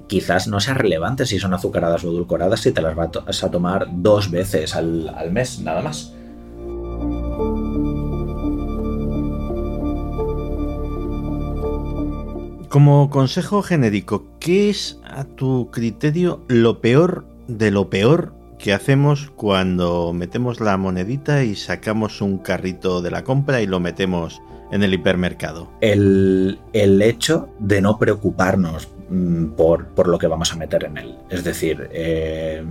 quizás 0.06 0.48
no 0.48 0.60
sea 0.60 0.74
relevante 0.74 1.26
si 1.26 1.38
son 1.38 1.52
azucaradas 1.52 2.04
o 2.04 2.08
edulcoradas 2.08 2.60
si 2.60 2.72
te 2.72 2.80
las 2.80 2.96
vas 2.96 3.44
a 3.44 3.50
tomar 3.50 3.86
dos 3.92 4.30
veces 4.30 4.74
al 4.74 5.30
mes, 5.30 5.60
nada 5.60 5.82
más. 5.82 6.14
Como 12.70 13.10
consejo 13.10 13.62
genérico, 13.62 14.24
¿qué 14.40 14.70
es 14.70 15.00
a 15.04 15.24
tu 15.24 15.70
criterio 15.70 16.40
lo 16.48 16.80
peor 16.80 17.26
de 17.46 17.70
lo 17.70 17.88
peor 17.88 18.37
que 18.58 18.72
hacemos 18.72 19.30
cuando 19.36 20.12
metemos 20.12 20.60
la 20.60 20.76
monedita 20.76 21.44
y 21.44 21.54
sacamos 21.54 22.20
un 22.20 22.38
carrito 22.38 23.00
de 23.00 23.10
la 23.10 23.24
compra 23.24 23.62
y 23.62 23.66
lo 23.66 23.80
metemos 23.80 24.42
en 24.70 24.82
el 24.82 24.92
hipermercado? 24.94 25.70
El, 25.80 26.58
hecho 26.72 27.48
de 27.58 27.80
no 27.80 27.98
preocuparnos 27.98 28.88
mm, 29.08 29.46
por, 29.52 30.08
lo 30.08 30.18
que 30.18 30.26
vamos 30.26 30.52
a 30.52 30.56
meter 30.56 30.84
en 30.84 30.98
él. 30.98 31.14
Es 31.30 31.44
decir, 31.44 31.88
eh, 31.92 32.64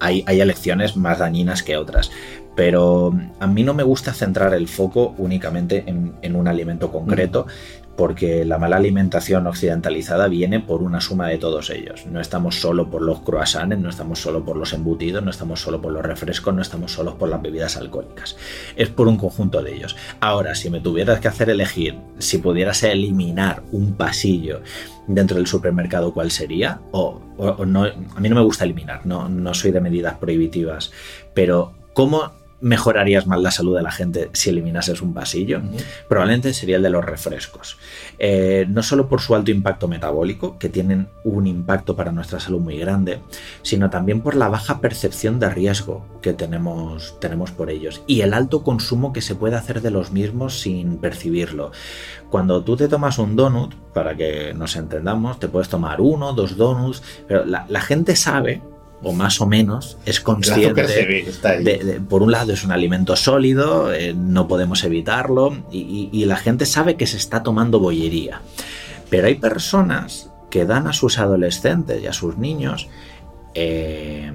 hay, 0.00 0.24
elecciones 0.26 0.96
más 0.96 1.20
dañinas 1.20 1.62
que 1.62 1.76
otras. 1.76 2.10
Pero 2.54 3.14
a 3.40 3.46
mí 3.46 3.62
no 3.62 3.72
me 3.72 3.82
gusta 3.82 4.12
centrar 4.12 4.52
el 4.52 4.68
foco 4.68 5.14
únicamente 5.16 5.84
en, 5.86 6.12
en 6.20 6.36
un 6.36 6.48
alimento 6.48 6.92
concreto, 6.92 7.46
porque 7.96 8.44
la 8.44 8.58
mala 8.58 8.76
alimentación 8.76 9.46
occidentalizada 9.46 10.28
viene 10.28 10.60
por 10.60 10.82
una 10.82 11.00
suma 11.00 11.28
de 11.28 11.38
todos 11.38 11.70
ellos. 11.70 12.06
No 12.06 12.20
estamos 12.20 12.60
solo 12.60 12.90
por 12.90 13.02
los 13.02 13.20
croissants, 13.20 13.78
no 13.78 13.90
estamos 13.90 14.20
solo 14.20 14.44
por 14.44 14.56
los 14.56 14.72
embutidos, 14.72 15.22
no 15.22 15.30
estamos 15.30 15.60
solo 15.60 15.80
por 15.80 15.92
los 15.92 16.02
refrescos, 16.02 16.54
no 16.54 16.62
estamos 16.62 16.92
solo 16.92 17.18
por 17.18 17.28
las 17.28 17.42
bebidas 17.42 17.76
alcohólicas. 17.76 18.36
Es 18.76 18.88
por 18.88 19.08
un 19.08 19.16
conjunto 19.16 19.62
de 19.62 19.74
ellos. 19.74 19.96
Ahora, 20.20 20.54
si 20.54 20.70
me 20.70 20.80
tuvieras 20.80 21.20
que 21.20 21.28
hacer 21.28 21.50
elegir, 21.50 21.98
si 22.18 22.38
pudieras 22.38 22.82
eliminar 22.82 23.62
un 23.72 23.94
pasillo 23.94 24.62
dentro 25.06 25.36
del 25.36 25.46
supermercado, 25.46 26.12
¿cuál 26.14 26.30
sería? 26.30 26.80
O, 26.92 27.20
no, 27.66 27.84
a 27.84 28.20
mí 28.20 28.28
no 28.28 28.36
me 28.36 28.42
gusta 28.42 28.64
eliminar, 28.64 29.04
no, 29.04 29.28
no 29.28 29.54
soy 29.54 29.70
de 29.70 29.80
medidas 29.80 30.14
prohibitivas, 30.14 30.92
pero 31.34 31.74
¿cómo 31.92 32.41
mejorarías 32.62 33.26
más 33.26 33.40
la 33.42 33.50
salud 33.50 33.76
de 33.76 33.82
la 33.82 33.90
gente 33.90 34.30
si 34.32 34.50
eliminases 34.50 35.02
un 35.02 35.12
pasillo, 35.12 35.60
probablemente 36.08 36.54
sería 36.54 36.76
el 36.76 36.82
de 36.82 36.90
los 36.90 37.04
refrescos. 37.04 37.76
Eh, 38.18 38.66
no 38.68 38.82
solo 38.82 39.08
por 39.08 39.20
su 39.20 39.34
alto 39.34 39.50
impacto 39.50 39.88
metabólico, 39.88 40.58
que 40.58 40.68
tienen 40.68 41.08
un 41.24 41.46
impacto 41.46 41.96
para 41.96 42.12
nuestra 42.12 42.40
salud 42.40 42.60
muy 42.60 42.78
grande, 42.78 43.20
sino 43.62 43.90
también 43.90 44.20
por 44.20 44.36
la 44.36 44.48
baja 44.48 44.80
percepción 44.80 45.40
de 45.40 45.50
riesgo 45.50 46.06
que 46.22 46.32
tenemos, 46.32 47.18
tenemos 47.20 47.50
por 47.50 47.68
ellos 47.68 48.02
y 48.06 48.20
el 48.20 48.32
alto 48.32 48.62
consumo 48.62 49.12
que 49.12 49.20
se 49.20 49.34
puede 49.34 49.56
hacer 49.56 49.82
de 49.82 49.90
los 49.90 50.12
mismos 50.12 50.60
sin 50.60 50.98
percibirlo. 50.98 51.72
Cuando 52.30 52.62
tú 52.62 52.76
te 52.76 52.88
tomas 52.88 53.18
un 53.18 53.36
donut, 53.36 53.74
para 53.92 54.16
que 54.16 54.54
nos 54.54 54.76
entendamos, 54.76 55.38
te 55.38 55.48
puedes 55.48 55.68
tomar 55.68 56.00
uno, 56.00 56.32
dos 56.32 56.56
donuts, 56.56 57.02
pero 57.26 57.44
la 57.44 57.80
gente 57.80 58.16
sabe 58.16 58.62
o 59.02 59.12
más 59.12 59.40
o 59.40 59.46
menos, 59.46 59.98
es 60.06 60.20
consciente. 60.20 60.82
De, 60.84 62.00
por 62.08 62.22
un 62.22 62.30
lado, 62.30 62.52
es 62.52 62.64
un 62.64 62.72
alimento 62.72 63.16
sólido, 63.16 63.92
eh, 63.92 64.14
no 64.14 64.48
podemos 64.48 64.84
evitarlo, 64.84 65.64
y, 65.70 66.24
la 66.24 66.36
gente 66.36 66.66
sabe 66.66 66.96
que 66.96 67.06
se 67.06 67.16
está 67.16 67.42
tomando 67.42 67.80
bollería. 67.80 68.42
Pero 69.10 69.26
hay 69.26 69.34
personas 69.34 70.30
que 70.50 70.64
dan 70.64 70.86
a 70.86 70.92
sus 70.92 71.18
adolescentes 71.18 72.02
y 72.02 72.06
a 72.06 72.12
sus 72.12 72.38
niños 72.38 72.88
eh, 73.54 74.32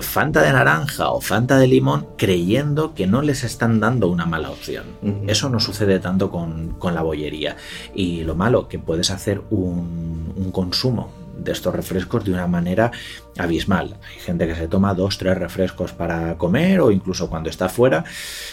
Fanta 0.00 0.42
de 0.42 0.52
naranja 0.52 1.10
o 1.10 1.20
Fanta 1.20 1.58
de 1.58 1.66
limón 1.66 2.06
creyendo 2.16 2.94
que 2.94 3.06
no 3.06 3.22
les 3.22 3.44
están 3.44 3.80
dando 3.80 4.08
una 4.08 4.26
mala 4.26 4.50
opción. 4.50 4.84
Eso 5.26 5.48
no 5.48 5.60
sucede 5.60 6.00
tanto 6.00 6.30
con, 6.30 6.76
la 6.82 7.02
bollería. 7.02 7.56
Y 7.94 8.24
lo 8.24 8.34
malo, 8.34 8.68
que 8.68 8.78
puedes 8.78 9.10
hacer 9.10 9.42
un, 9.50 10.32
un 10.36 10.50
consumo 10.52 11.17
de 11.38 11.52
estos 11.52 11.74
refrescos 11.74 12.24
de 12.24 12.32
una 12.32 12.46
manera 12.46 12.90
abismal. 13.36 13.96
Hay 14.02 14.20
gente 14.20 14.46
que 14.46 14.54
se 14.54 14.68
toma 14.68 14.94
dos, 14.94 15.18
tres 15.18 15.38
refrescos 15.38 15.92
para 15.92 16.36
comer 16.36 16.80
o 16.80 16.90
incluso 16.90 17.30
cuando 17.30 17.50
está 17.50 17.68
fuera. 17.68 18.04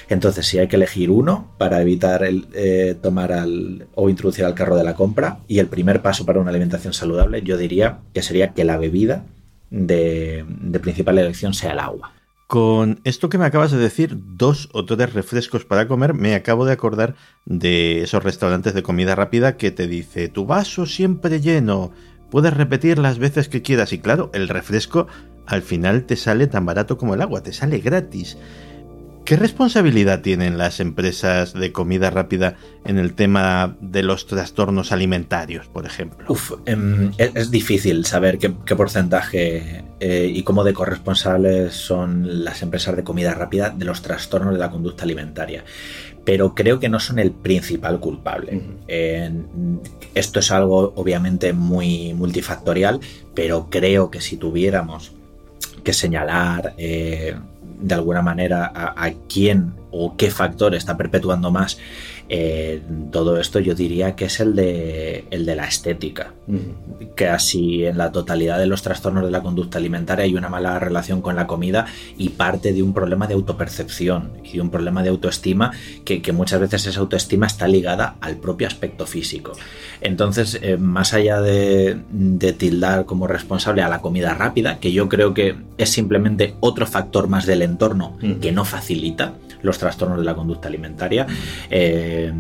Entonces, 0.10 0.46
si 0.46 0.60
hay 0.60 0.68
que 0.68 0.76
elegir 0.76 1.10
uno 1.10 1.52
para 1.58 1.82
evitar 1.82 2.24
el, 2.24 2.48
eh, 2.54 2.96
tomar 3.02 3.32
al, 3.32 3.88
o 3.96 4.10
introducir 4.10 4.46
al 4.46 4.56
carro 4.56 4.78
de 4.78 4.84
la 4.84 4.96
compra, 4.96 5.40
y 5.48 5.60
el 5.60 5.68
primer 5.68 6.02
paso 6.02 6.26
para 6.26 6.40
una 6.40 6.52
alimentación 6.52 6.94
saludable, 6.94 7.42
yo 7.42 7.58
diría 7.58 8.00
que 8.14 8.22
sería 8.22 8.54
que 8.54 8.64
la 8.64 8.78
bebida 8.78 9.26
de, 9.70 10.46
de 10.48 10.80
principal 10.80 11.18
elección 11.18 11.54
sea 11.54 11.74
el 11.74 11.80
agua. 11.80 12.12
Con 12.48 13.02
esto 13.06 13.28
que 13.28 13.40
me 13.40 13.46
acabas 13.46 13.72
de 13.72 13.80
decir, 13.80 14.16
dos 14.38 14.70
o 14.72 14.86
tres 14.86 15.14
refrescos 15.14 15.66
para 15.66 15.88
comer, 15.88 16.14
me 16.14 16.36
acabo 16.36 16.66
de 16.66 16.74
acordar 16.74 17.16
de 17.46 18.04
esos 18.04 18.24
restaurantes 18.24 18.76
de 18.76 18.84
comida 18.84 19.16
rápida 19.16 19.58
que 19.58 19.72
te 19.72 19.88
dice 19.88 20.28
tu 20.28 20.46
vaso 20.46 20.86
siempre 20.86 21.42
lleno, 21.42 21.92
Puedes 22.30 22.54
repetir 22.54 22.98
las 22.98 23.20
veces 23.20 23.50
que 23.50 23.62
quieras 23.62 23.94
y 23.94 24.00
claro, 24.00 24.32
el 24.34 24.50
refresco 24.50 25.08
al 25.46 25.62
final 25.62 26.04
te 26.04 26.16
sale 26.16 26.48
tan 26.48 26.66
barato 26.66 26.98
como 26.98 27.14
el 27.14 27.22
agua, 27.22 27.44
te 27.44 27.54
sale 27.54 27.80
gratis. 27.80 28.38
¿Qué 29.26 29.38
responsabilidad 29.38 30.22
tienen 30.22 30.60
las 30.60 30.80
empresas 30.80 31.54
de 31.54 31.72
comida 31.72 32.12
rápida 32.12 32.58
en 32.86 33.00
el 33.00 33.16
tema 33.16 33.76
de 33.82 34.04
los 34.04 34.28
trastornos 34.28 34.92
alimentarios, 34.92 35.66
por 35.66 35.88
ejemplo? 35.88 36.28
Uf, 36.30 36.52
em, 36.68 37.12
es, 37.18 37.50
difícil 37.50 38.06
saber 38.06 38.38
qué, 38.38 38.76
porcentaje 38.76 39.84
eh, 40.00 40.32
y 40.32 40.44
cómo 40.44 40.64
de 40.64 40.74
corresponsables 40.74 41.74
son 41.74 42.44
las 42.44 42.62
empresas 42.62 42.96
de 42.96 43.04
comida 43.04 43.34
rápida 43.34 43.72
de 43.72 43.86
los 43.86 44.04
trastornos 44.04 44.54
de 44.54 44.60
la 44.60 44.70
conducta 44.70 45.06
alimentaria 45.06 45.64
pero 46.26 46.56
creo 46.56 46.80
que 46.80 46.90
no 46.90 47.00
son 47.00 47.20
el 47.20 47.32
principal 47.32 48.00
culpable. 48.00 48.62
esto 50.16 50.40
es 50.40 50.52
algo 50.52 50.92
obviamente 50.96 51.54
muy 51.54 52.14
multifactorial, 52.14 53.00
pero 53.34 53.68
creo 53.70 54.10
que 54.10 54.22
si 54.22 54.36
tuviéramos 54.38 55.14
que 55.84 55.94
señalar 55.94 56.74
eh, 56.78 57.36
de 57.80 57.94
alguna 57.94 58.22
manera 58.22 58.72
a, 58.74 59.12
quién 59.30 59.74
o 59.92 60.18
qué 60.18 60.32
factor 60.32 60.74
está 60.74 60.98
perpetuando 60.98 61.52
más 61.52 61.78
eh, 62.28 62.82
todo 63.12 63.40
esto, 63.40 63.60
yo 63.60 63.76
diría 63.76 64.16
que 64.16 64.26
es 64.26 64.40
el 64.40 64.56
de, 64.56 65.26
el 65.30 65.46
de 65.46 65.56
la 65.56 65.66
estética. 65.66 66.34
Casi 67.16 67.86
en 67.86 67.98
la 67.98 68.12
totalidad 68.12 68.58
de 68.60 68.66
los 68.66 68.82
trastornos 68.82 69.24
de 69.24 69.32
la 69.32 69.42
conducta 69.42 69.78
alimentaria 69.78 70.26
hay 70.26 70.36
una 70.36 70.50
mala 70.50 70.80
relación 70.80 71.22
con 71.22 71.36
la 71.36 71.48
comida 71.48 71.86
y 72.18 72.30
parte 72.30 72.74
de 72.74 72.84
un 72.84 72.94
problema 72.94 73.28
de 73.28 73.36
autopercepción 73.36 74.32
y 74.44 74.54
de 74.54 74.62
un 74.62 74.70
problema 74.70 75.04
de 75.04 75.10
autoestima 75.10 75.72
que, 76.04 76.22
muchas 76.36 76.60
veces 76.60 76.88
esa 76.88 77.00
autoestima 77.00 77.46
está 77.46 77.68
ligada 77.68 78.16
al 78.20 78.38
propio 78.38 78.68
aspecto 78.68 79.06
físico. 79.06 79.54
Entonces, 80.02 80.60
eh, 80.62 80.76
más 80.76 81.14
allá 81.14 81.40
de, 81.40 81.98
de 82.12 82.54
tildar 82.54 83.06
como 83.06 83.28
responsable 83.28 83.82
a 83.82 83.88
la 83.88 84.02
comida 84.02 84.34
rápida, 84.34 84.80
que 84.80 84.92
yo 84.92 85.08
creo 85.08 85.34
que 85.34 85.56
es 85.78 85.90
simplemente 85.90 86.56
otro 86.60 86.86
factor 86.88 87.30
más 87.30 87.46
del 87.46 87.62
entorno 87.62 88.18
que 88.42 88.52
no 88.52 88.66
facilita 88.66 89.34
los 89.66 89.78
trastornos 89.78 90.20
de 90.20 90.26
la 90.26 90.36
conducta 90.36 90.68
alimentaria, 90.68 91.28
eh, 91.70 92.32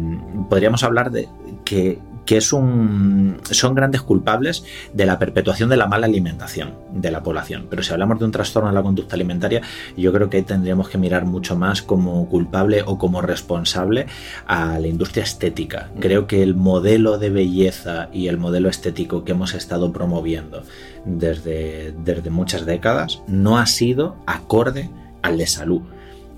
podríamos 0.49 0.83
hablar 0.83 1.11
de 1.11 1.27
que, 1.63 1.99
es 2.27 2.53
un, 2.53 3.37
son 3.51 3.75
grandes 3.75 4.01
culpables 4.01 4.63
de 4.93 5.05
la 5.05 5.19
perpetuación 5.19 5.69
de 5.69 5.77
la 5.77 5.85
mala 5.85 6.07
alimentación 6.07 6.73
de 6.91 7.11
la 7.11 7.21
población. 7.21 7.67
Pero 7.69 7.83
si 7.83 7.93
hablamos 7.93 8.17
de 8.17 8.25
un 8.25 8.31
trastorno 8.31 8.69
de 8.69 8.75
la 8.75 8.81
conducta 8.81 9.15
alimentaria, 9.15 9.61
yo 9.95 10.11
creo 10.11 10.29
que 10.29 10.37
ahí 10.37 10.43
tendríamos 10.43 10.89
que 10.89 10.97
mirar 10.97 11.25
mucho 11.25 11.55
más 11.55 11.83
como 11.83 12.27
culpable 12.27 12.83
o 12.85 12.97
como 12.97 13.21
responsable 13.21 14.07
a 14.47 14.79
la 14.79 14.87
industria 14.87 15.23
estética. 15.23 15.91
Creo 15.99 16.25
que 16.25 16.41
el 16.41 16.55
modelo 16.55 17.19
de 17.19 17.29
belleza 17.29 18.09
y 18.11 18.27
el 18.27 18.37
modelo 18.37 18.69
estético 18.69 19.23
que 19.23 19.33
hemos 19.33 19.53
estado 19.53 19.93
promoviendo 19.93 20.63
desde, 21.05 21.93
desde 22.03 22.29
muchas 22.31 22.65
décadas 22.65 23.21
no 23.27 23.59
ha 23.59 23.67
sido 23.67 24.15
acorde 24.25 24.89
al 25.21 25.37
de 25.37 25.47
salud. 25.47 25.81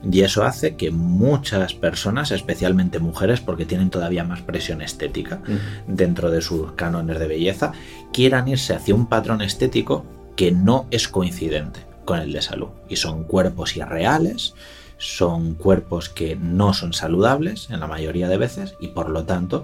Y 0.10 0.22
eso 0.22 0.44
hace 0.44 0.76
que 0.76 0.92
muchas 0.92 1.74
personas, 1.74 2.32
especialmente 2.32 3.00
mujeres, 3.00 3.42
porque 3.42 3.66
tienen 3.66 3.90
todavía 3.90 4.24
más 4.24 4.42
presión 4.42 4.82
estética 4.82 5.42
dentro 5.88 6.32
de 6.32 6.42
sus 6.42 6.72
cánones 6.74 7.20
de 7.20 7.28
belleza, 7.28 7.74
quieran 8.14 8.48
irse 8.48 8.74
hacia 8.74 8.96
un 8.96 9.08
patrón 9.08 9.42
estético 9.42 10.06
que 10.36 10.52
no 10.52 10.86
es 10.92 11.08
coincidente 11.08 11.82
con 12.06 12.20
el 12.20 12.32
de 12.32 12.42
salud. 12.42 12.70
Y 12.88 12.96
son 12.96 13.24
cuerpos 13.24 13.76
irreales, 13.76 14.54
son 14.98 15.56
cuerpos 15.56 16.10
que 16.10 16.36
no 16.36 16.74
son 16.74 16.94
saludables 16.94 17.70
en 17.70 17.80
la 17.80 17.88
mayoría 17.88 18.30
de 18.30 18.38
veces 18.38 18.76
y 18.80 18.90
por 18.90 19.10
lo 19.10 19.26
tanto 19.26 19.64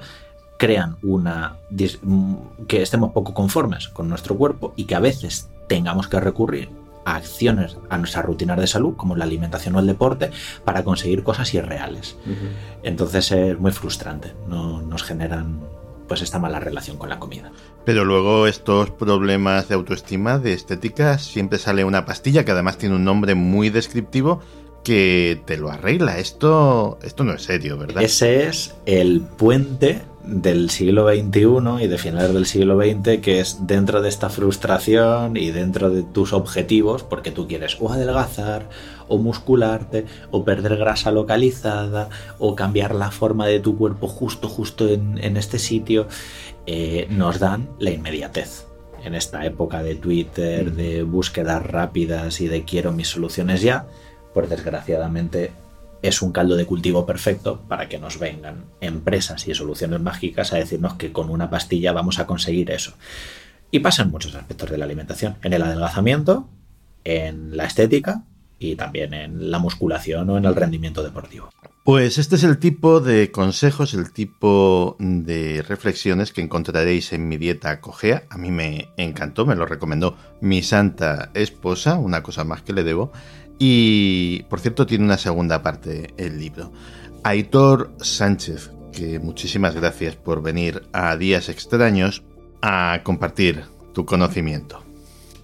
crean 0.57 0.97
una 1.01 1.57
que 2.67 2.81
estemos 2.81 3.11
poco 3.11 3.33
conformes 3.33 3.87
con 3.87 4.09
nuestro 4.09 4.37
cuerpo 4.37 4.73
y 4.75 4.85
que 4.85 4.95
a 4.95 4.99
veces 4.99 5.49
tengamos 5.67 6.07
que 6.07 6.19
recurrir 6.19 6.69
a 7.05 7.15
acciones 7.15 7.77
a 7.89 7.97
nuestra 7.97 8.21
rutina 8.21 8.55
de 8.55 8.67
salud, 8.67 8.95
como 8.95 9.15
la 9.15 9.25
alimentación 9.25 9.75
o 9.75 9.79
el 9.79 9.87
deporte, 9.87 10.31
para 10.63 10.83
conseguir 10.83 11.23
cosas 11.23 11.53
irreales. 11.53 12.17
Entonces 12.83 13.31
es 13.31 13.59
muy 13.59 13.71
frustrante, 13.71 14.33
no, 14.47 14.81
nos 14.81 15.03
generan 15.03 15.61
pues 16.07 16.21
esta 16.21 16.39
mala 16.39 16.59
relación 16.59 16.97
con 16.97 17.09
la 17.09 17.19
comida. 17.19 17.51
Pero 17.85 18.05
luego 18.05 18.47
estos 18.47 18.91
problemas 18.91 19.69
de 19.69 19.75
autoestima, 19.75 20.37
de 20.37 20.53
estética, 20.53 21.17
siempre 21.17 21.59
sale 21.59 21.83
una 21.85 22.05
pastilla 22.05 22.45
que 22.45 22.51
además 22.51 22.77
tiene 22.77 22.95
un 22.95 23.03
nombre 23.03 23.35
muy 23.35 23.69
descriptivo 23.69 24.41
que 24.83 25.41
te 25.45 25.57
lo 25.57 25.71
arregla. 25.71 26.19
Esto, 26.19 26.99
esto 27.03 27.23
no 27.23 27.33
es 27.33 27.43
serio, 27.43 27.77
¿verdad? 27.77 28.03
Ese 28.03 28.47
es 28.47 28.75
el 28.85 29.21
puente 29.21 30.01
del 30.25 30.69
siglo 30.69 31.07
XXI 31.07 31.83
y 31.83 31.87
de 31.87 31.97
finales 31.97 32.33
del 32.33 32.45
siglo 32.45 32.77
XX, 32.79 33.21
que 33.21 33.39
es 33.39 33.67
dentro 33.67 34.01
de 34.01 34.09
esta 34.09 34.29
frustración 34.29 35.37
y 35.37 35.51
dentro 35.51 35.89
de 35.89 36.03
tus 36.03 36.33
objetivos, 36.33 37.03
porque 37.03 37.31
tú 37.31 37.47
quieres 37.47 37.77
o 37.79 37.91
adelgazar, 37.91 38.69
o 39.07 39.17
muscularte, 39.17 40.05
o 40.31 40.43
perder 40.43 40.77
grasa 40.77 41.11
localizada, 41.11 42.09
o 42.39 42.55
cambiar 42.55 42.95
la 42.95 43.11
forma 43.11 43.47
de 43.47 43.59
tu 43.59 43.77
cuerpo 43.77 44.07
justo, 44.07 44.47
justo 44.47 44.87
en, 44.87 45.37
este 45.37 45.59
sitio, 45.59 46.07
eh, 46.65 47.07
nos 47.09 47.39
dan 47.39 47.69
la 47.79 47.91
inmediatez. 47.91 48.67
En 49.03 49.15
esta 49.15 49.45
época 49.45 49.83
de 49.83 49.95
Twitter, 49.95 50.71
de 50.71 51.03
búsquedas 51.03 51.65
rápidas 51.65 52.39
y 52.39 52.47
de 52.47 52.63
quiero 52.63 52.93
mis 52.93 53.09
soluciones 53.09 53.61
ya, 53.61 53.85
pues 54.33 54.49
desgraciadamente 54.49 55.51
es 56.03 56.21
un 56.21 56.33
caldo 56.33 56.55
de 56.55 56.65
cultivo 56.65 57.05
perfecto 57.05 57.61
para 57.67 57.89
que 57.89 57.97
nos 57.97 58.19
vengan 58.19 58.65
empresas 58.81 59.47
y 59.47 59.55
soluciones 59.55 60.01
mágicas 60.01 60.53
a 60.53 60.57
decirnos 60.57 60.95
que 60.95 61.11
con 61.13 61.29
una 61.29 61.49
pastilla 61.49 61.93
vamos 61.93 62.19
a 62.19 62.27
conseguir 62.27 62.69
eso. 62.69 62.93
Y 63.71 63.79
pasa 63.79 64.03
en 64.03 64.11
muchos 64.11 64.35
aspectos 64.35 64.69
de 64.69 64.77
la 64.77 64.85
alimentación, 64.85 65.37
en 65.41 65.53
el 65.53 65.63
adelgazamiento, 65.63 66.49
en 67.05 67.55
la 67.55 67.65
estética 67.65 68.25
y 68.59 68.75
también 68.75 69.13
en 69.13 69.49
la 69.49 69.59
musculación 69.59 70.29
o 70.29 70.37
en 70.37 70.45
el 70.45 70.55
rendimiento 70.55 71.03
deportivo. 71.03 71.49
Pues 71.85 72.17
este 72.17 72.35
es 72.35 72.45
el 72.45 72.59
tipo 72.59 73.01
de 73.01 73.29
consejos, 73.31 73.93
el 73.93 74.13
tipo 74.13 74.95
de 74.99 75.61
reflexiones 75.67 76.31
que 76.31 76.39
encontraréis 76.39 77.11
en 77.11 77.27
mi 77.27 77.35
dieta 77.35 77.81
cojea. 77.81 78.23
A 78.29 78.37
mí 78.37 78.51
me 78.51 78.87
encantó, 78.95 79.45
me 79.45 79.55
lo 79.55 79.65
recomendó 79.65 80.15
mi 80.39 80.63
santa 80.63 81.29
esposa, 81.33 81.95
una 81.95 82.23
cosa 82.23 82.45
más 82.45 82.61
que 82.61 82.71
le 82.71 82.85
debo. 82.85 83.11
Y, 83.65 84.43
por 84.49 84.59
cierto, 84.59 84.85
tiene 84.85 85.05
una 85.05 85.17
segunda 85.17 85.63
parte 85.63 86.13
el 86.17 86.37
libro. 86.37 86.73
Aitor 87.23 87.93
Sánchez, 88.01 88.71
que 88.91 89.19
muchísimas 89.19 89.73
gracias 89.73 90.17
por 90.17 90.41
venir 90.41 90.83
a 90.91 91.15
Días 91.15 91.47
Extraños 91.47 92.23
a 92.61 92.99
compartir 93.03 93.63
tu 93.93 94.05
conocimiento. 94.05 94.83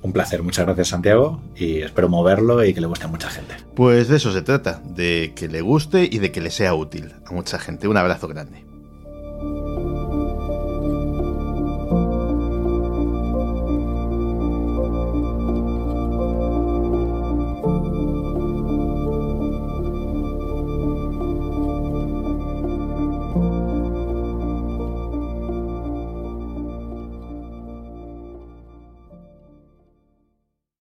Un 0.01 0.12
placer, 0.12 0.43
muchas 0.43 0.65
gracias 0.65 0.89
Santiago 0.89 1.41
y 1.55 1.79
espero 1.79 2.10
moverlo 2.10 2.62
y 2.65 2.73
que 2.73 2.82
le 2.82 2.88
guste 2.88 3.05
a 3.05 3.08
mucha 3.08 3.29
gente. 3.29 3.55
Pues 3.73 4.10
de 4.10 4.17
eso 4.17 4.34
se 4.34 4.41
trata, 4.41 4.82
de 4.84 5.32
que 5.34 5.47
le 5.47 5.62
guste 5.62 6.03
y 6.03 6.19
de 6.19 6.34
que 6.34 6.41
le 6.41 6.51
sea 6.51 6.73
útil 6.73 7.13
a 7.25 7.32
mucha 7.32 7.58
gente. 7.58 7.88
Un 7.88 7.95
abrazo 7.95 8.27
grande. 8.27 8.68